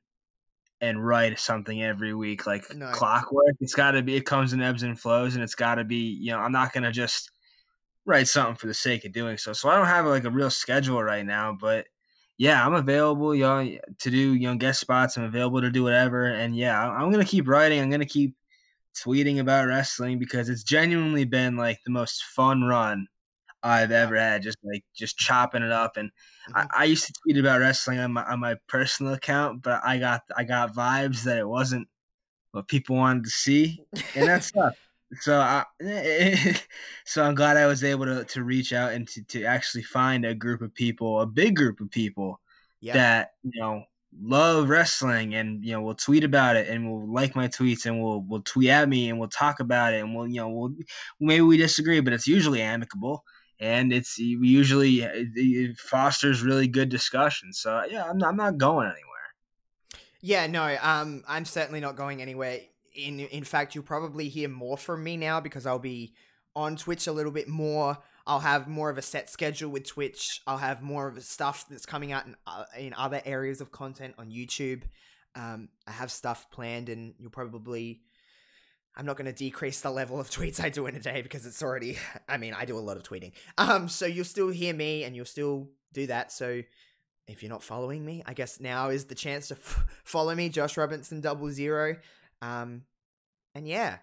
[0.82, 2.91] and write something every week like no.
[2.91, 3.56] clockwork.
[3.62, 5.96] It's got to be it comes in ebbs and flows and it's got to be
[5.96, 7.32] you know i'm not going to just
[8.06, 9.54] write something for the sake of doing so.
[9.54, 11.88] So i don't have like a real schedule right now but
[12.38, 15.18] yeah i'm available you know to do you know guest spots.
[15.18, 17.80] I'm available to do whatever and yeah i'm going to keep writing.
[17.80, 18.36] I'm going to keep
[18.98, 23.08] tweeting about wrestling because it's genuinely been like the most fun run
[23.66, 24.43] I've ever had.
[24.43, 26.57] Just like just chopping it up, and mm-hmm.
[26.57, 29.97] I, I, used to tweet about wrestling on my on my personal account, but I
[29.97, 31.88] got I got vibes that it wasn't
[32.51, 33.84] what people wanted to see,
[34.16, 34.78] and that's tough.
[35.22, 35.63] So I,
[37.05, 40.26] so I'm glad I was able to to reach out and to, to actually find
[40.26, 42.41] a group of people, a big group of people
[42.82, 42.93] yeah.
[42.93, 43.84] that you know
[44.22, 48.01] love wrestling and you know we'll tweet about it and we'll like my tweets and
[48.01, 50.74] we'll we'll tweet at me and we'll talk about it and we'll you know we'll
[51.20, 53.24] maybe we disagree but it's usually amicable
[53.60, 57.53] and it's usually it fosters really good discussion.
[57.53, 59.01] So yeah, I'm not, I'm not going anywhere.
[60.22, 62.60] Yeah, no, um, I'm certainly not going anywhere.
[62.95, 66.14] In in fact, you'll probably hear more from me now because I'll be
[66.56, 67.97] on Twitch a little bit more.
[68.28, 70.41] I'll have more of a set schedule with Twitch.
[70.47, 74.16] I'll have more of stuff that's coming out in uh, in other areas of content
[74.18, 74.84] on YouTube.
[75.36, 78.01] Um, I have stuff planned, and you'll probably
[78.98, 81.46] I'm not going to decrease the level of tweets I do in a day because
[81.46, 81.98] it's already,
[82.30, 83.34] I mean, I do a lot of tweeting.
[83.58, 86.32] Um, so you'll still hear me and you'll still do that.
[86.32, 86.62] So
[87.28, 90.50] if you're not following me, I guess now is the chance to f- follow me,
[90.50, 91.97] Josh Robinson double zero.
[92.42, 92.84] Um,
[93.54, 93.97] and yeah,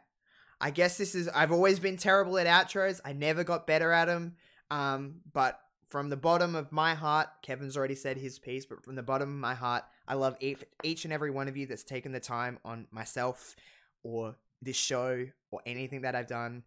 [0.60, 3.01] I guess this is, I've always been terrible at outros.
[3.05, 4.36] I never got better at them.
[4.70, 5.60] Um, but
[5.90, 9.28] from the bottom of my heart, Kevin's already said his piece, but from the bottom
[9.28, 12.20] of my heart, I love each, each and every one of you that's taken the
[12.20, 13.55] time on myself
[14.02, 16.62] or this show or anything that I've done.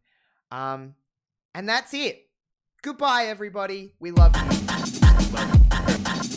[0.51, 0.95] Um,
[1.53, 2.27] and that's it.
[2.81, 3.93] Goodbye, everybody.
[3.99, 6.34] We love you.